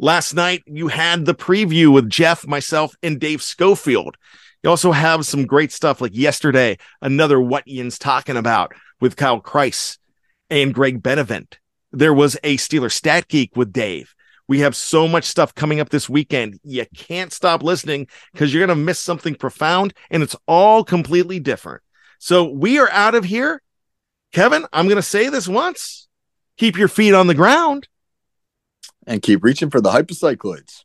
Last 0.00 0.34
night, 0.34 0.62
you 0.66 0.86
had 0.86 1.24
the 1.24 1.34
preview 1.34 1.92
with 1.92 2.08
Jeff, 2.08 2.46
myself, 2.46 2.94
and 3.02 3.18
Dave 3.18 3.42
Schofield. 3.42 4.16
You 4.62 4.70
also 4.70 4.92
have 4.92 5.26
some 5.26 5.44
great 5.44 5.72
stuff 5.72 6.00
like 6.00 6.14
yesterday, 6.14 6.78
another 7.02 7.40
What 7.40 7.66
Ian's 7.66 7.98
Talking 7.98 8.36
About 8.36 8.72
with 9.00 9.16
Kyle 9.16 9.40
Kreis 9.40 9.98
and 10.50 10.72
Greg 10.72 11.02
Benevent. 11.02 11.58
There 11.90 12.14
was 12.14 12.36
a 12.44 12.58
Steeler 12.58 12.92
Stat 12.92 13.26
Geek 13.26 13.56
with 13.56 13.72
Dave. 13.72 14.14
We 14.46 14.60
have 14.60 14.76
so 14.76 15.08
much 15.08 15.24
stuff 15.24 15.52
coming 15.52 15.80
up 15.80 15.88
this 15.88 16.08
weekend. 16.08 16.60
You 16.62 16.86
can't 16.94 17.32
stop 17.32 17.64
listening 17.64 18.06
because 18.32 18.54
you're 18.54 18.64
going 18.64 18.78
to 18.78 18.84
miss 18.84 19.00
something 19.00 19.34
profound 19.34 19.94
and 20.10 20.22
it's 20.22 20.36
all 20.46 20.84
completely 20.84 21.40
different. 21.40 21.82
So 22.20 22.44
we 22.44 22.78
are 22.78 22.90
out 22.90 23.16
of 23.16 23.24
here. 23.24 23.60
Kevin, 24.32 24.64
I'm 24.72 24.86
going 24.86 24.96
to 24.96 25.02
say 25.02 25.28
this 25.28 25.48
once. 25.48 26.06
Keep 26.56 26.78
your 26.78 26.88
feet 26.88 27.14
on 27.14 27.26
the 27.26 27.34
ground. 27.34 27.88
And 29.08 29.22
keep 29.22 29.42
reaching 29.42 29.70
for 29.70 29.80
the 29.80 29.90
hypocycloids. 29.90 30.84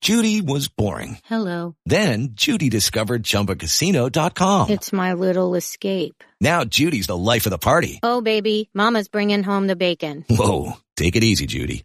Judy 0.00 0.40
was 0.40 0.68
boring. 0.68 1.18
Hello. 1.24 1.74
Then 1.84 2.28
Judy 2.34 2.70
discovered 2.70 3.24
ChumbaCasino.com. 3.24 4.70
It's 4.70 4.92
my 4.92 5.14
little 5.14 5.56
escape. 5.56 6.22
Now 6.40 6.62
Judy's 6.62 7.08
the 7.08 7.16
life 7.16 7.44
of 7.44 7.50
the 7.50 7.58
party. 7.58 7.98
Oh, 8.04 8.20
baby, 8.20 8.70
Mama's 8.72 9.08
bringing 9.08 9.42
home 9.42 9.66
the 9.66 9.74
bacon. 9.74 10.24
Whoa, 10.30 10.76
take 10.96 11.16
it 11.16 11.24
easy, 11.24 11.46
Judy. 11.46 11.84